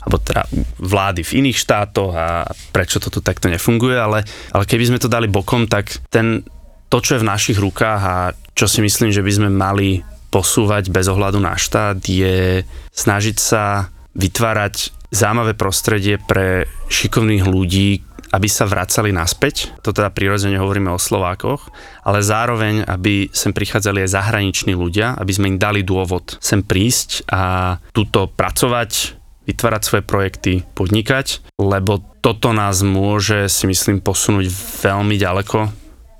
Alebo 0.00 0.16
teda 0.16 0.48
vlády 0.80 1.20
v 1.20 1.44
iných 1.44 1.60
štátoch 1.60 2.16
a 2.16 2.48
prečo 2.72 2.96
to 2.96 3.12
tu 3.12 3.20
takto 3.20 3.52
nefunguje, 3.52 4.00
ale, 4.00 4.24
ale 4.56 4.64
keby 4.64 4.88
sme 4.88 4.98
to 4.98 5.12
dali 5.12 5.28
bokom, 5.28 5.68
tak 5.68 5.92
ten, 6.08 6.40
to, 6.88 6.98
čo 7.04 7.20
je 7.20 7.22
v 7.22 7.30
našich 7.30 7.60
rukách 7.60 8.00
a 8.00 8.16
čo 8.56 8.64
si 8.64 8.80
myslím, 8.80 9.12
že 9.12 9.20
by 9.20 9.32
sme 9.36 9.48
mali 9.52 10.00
posúvať 10.32 10.88
bez 10.88 11.04
ohľadu 11.10 11.36
na 11.36 11.58
štát, 11.60 12.00
je 12.00 12.64
snažiť 12.96 13.36
sa 13.36 13.92
vytvárať 14.16 14.96
zaujímavé 15.10 15.58
prostredie 15.58 16.16
pre 16.22 16.70
šikovných 16.86 17.44
ľudí, 17.44 18.02
aby 18.30 18.48
sa 18.48 18.66
vracali 18.66 19.10
naspäť, 19.10 19.74
to 19.82 19.90
teda 19.90 20.14
prirodzene 20.14 20.58
hovoríme 20.58 20.90
o 20.94 21.02
Slovákoch, 21.02 21.70
ale 22.06 22.22
zároveň, 22.22 22.86
aby 22.86 23.28
sem 23.34 23.50
prichádzali 23.50 24.06
aj 24.06 24.14
zahraniční 24.14 24.78
ľudia, 24.78 25.18
aby 25.18 25.32
sme 25.34 25.50
im 25.54 25.58
dali 25.58 25.82
dôvod 25.82 26.38
sem 26.38 26.62
prísť 26.62 27.26
a 27.26 27.76
tuto 27.90 28.30
pracovať, 28.30 29.18
vytvárať 29.50 29.82
svoje 29.82 30.02
projekty, 30.06 30.52
podnikať, 30.78 31.42
lebo 31.58 32.06
toto 32.22 32.54
nás 32.54 32.86
môže, 32.86 33.50
si 33.50 33.66
myslím, 33.66 33.98
posunúť 33.98 34.46
veľmi 34.86 35.18
ďaleko, 35.18 35.58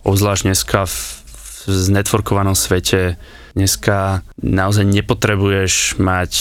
obzvlášť 0.03 0.43
dneska 0.51 0.89
v, 0.91 0.97
v 1.31 1.47
znetworkovanom 1.69 2.59
svete, 2.59 3.21
Dneska 3.51 4.23
naozaj 4.39 4.87
nepotrebuješ 4.87 5.99
mať 5.99 6.33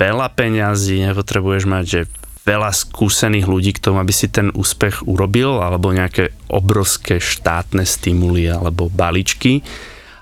veľa 0.00 0.32
peňazí, 0.32 1.04
nepotrebuješ 1.04 1.64
mať 1.68 1.84
že 1.84 2.00
veľa 2.44 2.70
skúsených 2.70 3.48
ľudí 3.48 3.72
k 3.72 3.82
tomu, 3.82 3.98
aby 3.98 4.12
si 4.12 4.28
ten 4.28 4.52
úspech 4.52 5.08
urobil, 5.08 5.64
alebo 5.64 5.96
nejaké 5.96 6.36
obrovské 6.52 7.16
štátne 7.18 7.88
stimuly 7.88 8.46
alebo 8.52 8.92
balíčky. 8.92 9.64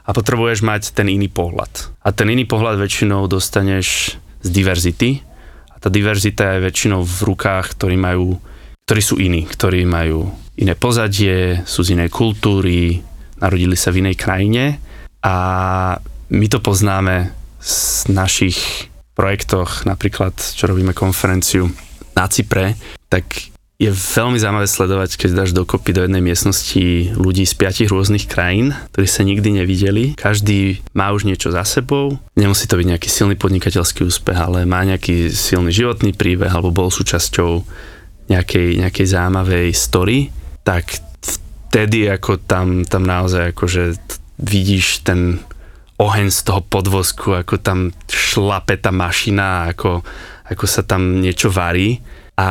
A 0.03 0.11
potrebuješ 0.11 0.67
mať 0.67 0.95
ten 0.95 1.07
iný 1.11 1.31
pohľad. 1.31 1.95
A 2.03 2.11
ten 2.11 2.31
iný 2.31 2.47
pohľad 2.47 2.79
väčšinou 2.79 3.31
dostaneš 3.31 4.19
z 4.43 4.49
diverzity 4.51 5.23
a 5.71 5.79
tá 5.79 5.87
diverzita 5.87 6.59
je 6.59 6.67
väčšinou 6.67 7.07
v 7.07 7.19
rukách, 7.35 7.79
ktorí 7.79 7.95
majú, 7.95 8.35
ktorí 8.87 9.03
sú 9.03 9.23
iní, 9.23 9.47
ktorí 9.47 9.87
majú 9.87 10.27
iné 10.59 10.75
pozadie, 10.75 11.63
sú 11.63 11.87
z 11.87 11.95
inej 11.95 12.11
kultúry, 12.11 12.99
narodili 13.39 13.79
sa 13.79 13.95
v 13.95 14.03
inej 14.03 14.19
krajine 14.19 14.83
a 15.23 15.35
my 16.35 16.47
to 16.51 16.59
poznáme 16.59 17.31
z 17.63 18.11
našich 18.11 18.91
projektoch, 19.15 19.87
napríklad 19.87 20.35
čo 20.35 20.67
robíme 20.67 20.91
konferenciu 20.99 21.71
na 22.17 22.29
Cypre, 22.29 22.79
tak 23.09 23.53
je 23.83 23.91
veľmi 23.91 24.39
zaujímavé 24.39 24.71
sledovať, 24.71 25.19
keď 25.19 25.31
dáš 25.43 25.51
dokopy 25.51 25.91
do 25.91 26.07
jednej 26.07 26.23
miestnosti 26.23 27.11
ľudí 27.19 27.43
z 27.43 27.55
piatich 27.59 27.91
rôznych 27.91 28.31
krajín, 28.31 28.71
ktorí 28.95 29.07
sa 29.11 29.27
nikdy 29.27 29.59
nevideli. 29.59 30.15
Každý 30.15 30.79
má 30.95 31.11
už 31.11 31.27
niečo 31.27 31.51
za 31.51 31.67
sebou. 31.67 32.15
Nemusí 32.39 32.71
to 32.71 32.79
byť 32.79 32.87
nejaký 32.95 33.09
silný 33.11 33.35
podnikateľský 33.35 34.07
úspech, 34.07 34.39
ale 34.39 34.71
má 34.71 34.87
nejaký 34.87 35.35
silný 35.35 35.75
životný 35.75 36.15
príbeh 36.15 36.55
alebo 36.55 36.71
bol 36.71 36.95
súčasťou 36.95 37.67
nejakej, 38.31 38.87
nejakej 38.87 39.07
zaujímavej 39.19 39.69
story. 39.75 40.31
Tak 40.63 41.03
vtedy 41.67 42.07
ako 42.07 42.39
tam, 42.39 42.87
tam 42.87 43.03
naozaj 43.03 43.51
akože 43.51 43.99
vidíš 44.39 45.03
ten 45.03 45.43
oheň 45.99 46.31
z 46.31 46.41
toho 46.47 46.63
podvozku, 46.63 47.35
ako 47.35 47.59
tam 47.59 47.91
šlape 48.07 48.79
tá 48.79 48.95
mašina, 48.95 49.75
ako, 49.75 50.07
ako 50.53 50.67
sa 50.69 50.83
tam 50.85 51.25
niečo 51.25 51.49
varí 51.49 51.99
a 52.37 52.49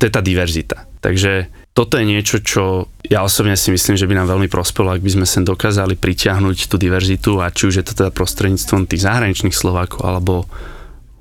to 0.00 0.08
je 0.08 0.12
tá 0.12 0.20
diverzita. 0.24 0.88
Takže 1.02 1.50
toto 1.72 1.96
je 1.96 2.04
niečo, 2.04 2.44
čo 2.44 2.92
ja 3.08 3.24
osobne 3.24 3.56
si 3.56 3.72
myslím, 3.72 3.96
že 3.96 4.04
by 4.04 4.12
nám 4.12 4.28
veľmi 4.28 4.48
prospelo, 4.52 4.92
ak 4.92 5.00
by 5.00 5.10
sme 5.16 5.26
sem 5.26 5.40
dokázali 5.40 5.96
pritiahnuť 5.96 6.68
tú 6.68 6.76
diverzitu 6.76 7.40
a 7.40 7.48
či 7.48 7.72
už 7.72 7.74
je 7.80 7.84
to 7.86 7.96
teda 7.96 8.10
prostredníctvom 8.12 8.84
tých 8.84 9.08
zahraničných 9.08 9.56
Slovákov 9.56 10.04
alebo 10.04 10.34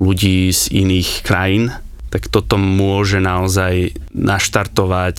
ľudí 0.03 0.51
z 0.51 0.67
iných 0.75 1.23
krajín, 1.23 1.71
tak 2.11 2.27
toto 2.27 2.59
môže 2.59 3.23
naozaj 3.23 3.95
naštartovať 4.11 5.17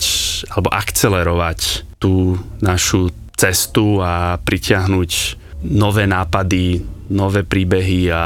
alebo 0.53 0.69
akcelerovať 0.69 1.59
tú 1.97 2.37
našu 2.61 3.09
cestu 3.33 3.97
a 4.05 4.37
pritiahnuť 4.37 5.41
nové 5.65 6.05
nápady, 6.05 6.85
nové 7.09 7.41
príbehy 7.41 8.13
a 8.13 8.23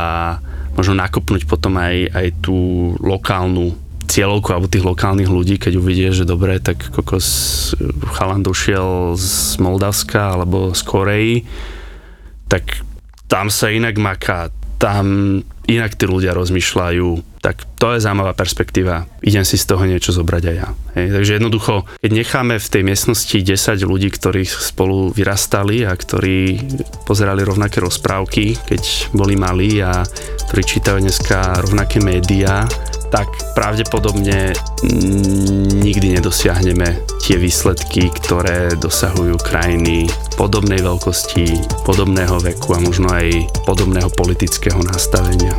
možno 0.78 0.94
nakopnúť 1.02 1.50
potom 1.50 1.76
aj, 1.82 2.14
aj 2.14 2.28
tú 2.46 2.94
lokálnu 3.02 3.74
cieľovku 4.08 4.56
alebo 4.56 4.72
tých 4.72 4.88
lokálnych 4.88 5.28
ľudí, 5.28 5.60
keď 5.60 5.74
uvidie, 5.76 6.10
že 6.16 6.24
dobre, 6.24 6.64
tak 6.64 6.80
kokos 6.96 7.28
chalan 8.16 8.46
došiel 8.46 9.20
z 9.20 9.60
Moldavska 9.60 10.40
alebo 10.40 10.72
z 10.72 10.82
Koreji, 10.88 11.36
tak 12.48 12.88
tam 13.28 13.52
sa 13.52 13.68
inak 13.68 14.00
maká, 14.00 14.54
tam 14.80 15.42
inak 15.68 16.00
tí 16.00 16.08
ľudia 16.08 16.32
rozmýšľajú, 16.32 17.40
tak 17.44 17.68
to 17.78 17.96
je 17.96 18.04
zaujímavá 18.04 18.34
perspektíva. 18.34 19.06
Idem 19.22 19.44
si 19.44 19.60
z 19.60 19.68
toho 19.68 19.84
niečo 19.84 20.16
zobrať 20.16 20.44
aj 20.48 20.56
ja. 20.56 20.68
Hej. 20.96 21.08
Takže 21.14 21.36
jednoducho, 21.38 21.74
keď 22.02 22.12
necháme 22.12 22.56
v 22.58 22.72
tej 22.72 22.84
miestnosti 22.88 23.38
10 23.38 23.84
ľudí, 23.84 24.10
ktorí 24.10 24.48
spolu 24.48 25.12
vyrastali 25.12 25.84
a 25.84 25.94
ktorí 25.94 26.64
pozerali 27.04 27.44
rovnaké 27.44 27.84
rozprávky, 27.84 28.58
keď 28.68 29.14
boli 29.14 29.36
malí 29.36 29.84
a 29.84 30.02
ktorí 30.48 30.64
čítajú 30.64 30.98
dneska 31.04 31.62
rovnaké 31.62 32.00
médiá, 32.00 32.64
tak 33.08 33.28
pravdepodobne 33.56 34.52
nikdy 35.80 36.20
nedosiahneme 36.20 37.04
tie 37.24 37.40
výsledky, 37.40 38.12
ktoré 38.12 38.76
dosahujú 38.76 39.40
krajiny 39.40 40.12
podobnej 40.36 40.80
veľkosti, 40.84 41.60
podobného 41.88 42.40
veku 42.44 42.76
a 42.76 42.80
možno 42.84 43.08
aj 43.12 43.28
podobného 43.64 44.12
politického 44.16 44.80
nastavenia. 44.84 45.56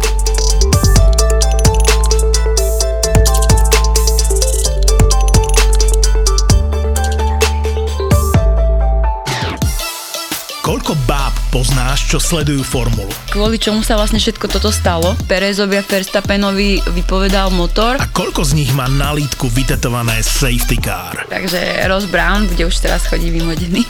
Koľko 10.64 10.92
báb 11.08 11.27
poznáš, 11.48 12.08
čo 12.08 12.20
sledujú 12.20 12.60
formulu? 12.64 13.10
Kvôli 13.32 13.56
čomu 13.56 13.80
sa 13.80 13.96
vlastne 13.96 14.20
všetko 14.20 14.46
toto 14.48 14.68
stalo? 14.68 15.16
Perezovi 15.24 15.80
a 15.80 15.84
Verstappenovi 15.84 16.84
vypovedal 16.92 17.48
motor. 17.52 17.96
A 17.96 18.06
koľko 18.08 18.44
z 18.44 18.52
nich 18.60 18.70
má 18.76 18.86
na 18.88 19.16
lítku 19.16 19.48
vytetované 19.48 20.20
safety 20.20 20.78
car? 20.80 21.24
Takže 21.28 21.88
Ross 21.88 22.06
Brown, 22.08 22.48
kde 22.48 22.68
už 22.68 22.76
teraz 22.80 23.08
chodí 23.08 23.32
vymodený. 23.32 23.84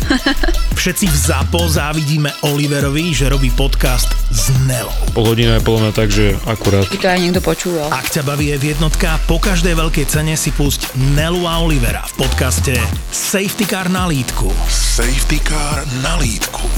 Všetci 0.80 1.06
v 1.10 1.16
ZAPO 1.16 1.60
závidíme 1.68 2.30
Oliverovi, 2.48 3.12
že 3.12 3.28
robí 3.28 3.52
podcast 3.52 4.08
s 4.30 4.48
Nelou. 4.64 4.94
Pol 5.12 5.34
hodina 5.34 5.58
je 5.58 5.66
podľa 5.66 5.80
mňa 5.84 5.92
tak, 5.92 6.08
že 6.08 6.38
akurát. 6.46 6.86
By 6.88 6.98
to 7.00 7.08
aj 7.08 7.20
niekto 7.20 7.42
počúval. 7.42 7.88
Ak 7.92 8.08
ťa 8.08 8.22
baví 8.22 8.54
je 8.54 8.72
jednotka, 8.72 9.18
po 9.26 9.42
každej 9.42 9.74
veľkej 9.74 10.06
cene 10.06 10.38
si 10.38 10.54
pusť 10.54 10.94
Nelu 11.18 11.44
a 11.44 11.60
Olivera 11.60 12.06
v 12.14 12.24
podcaste 12.24 12.78
Safety 13.10 13.66
Car 13.66 13.90
na 13.90 14.06
lítku. 14.06 14.48
Safety 14.70 15.42
Car 15.42 15.82
na 16.00 16.14
lítku. 16.22 16.77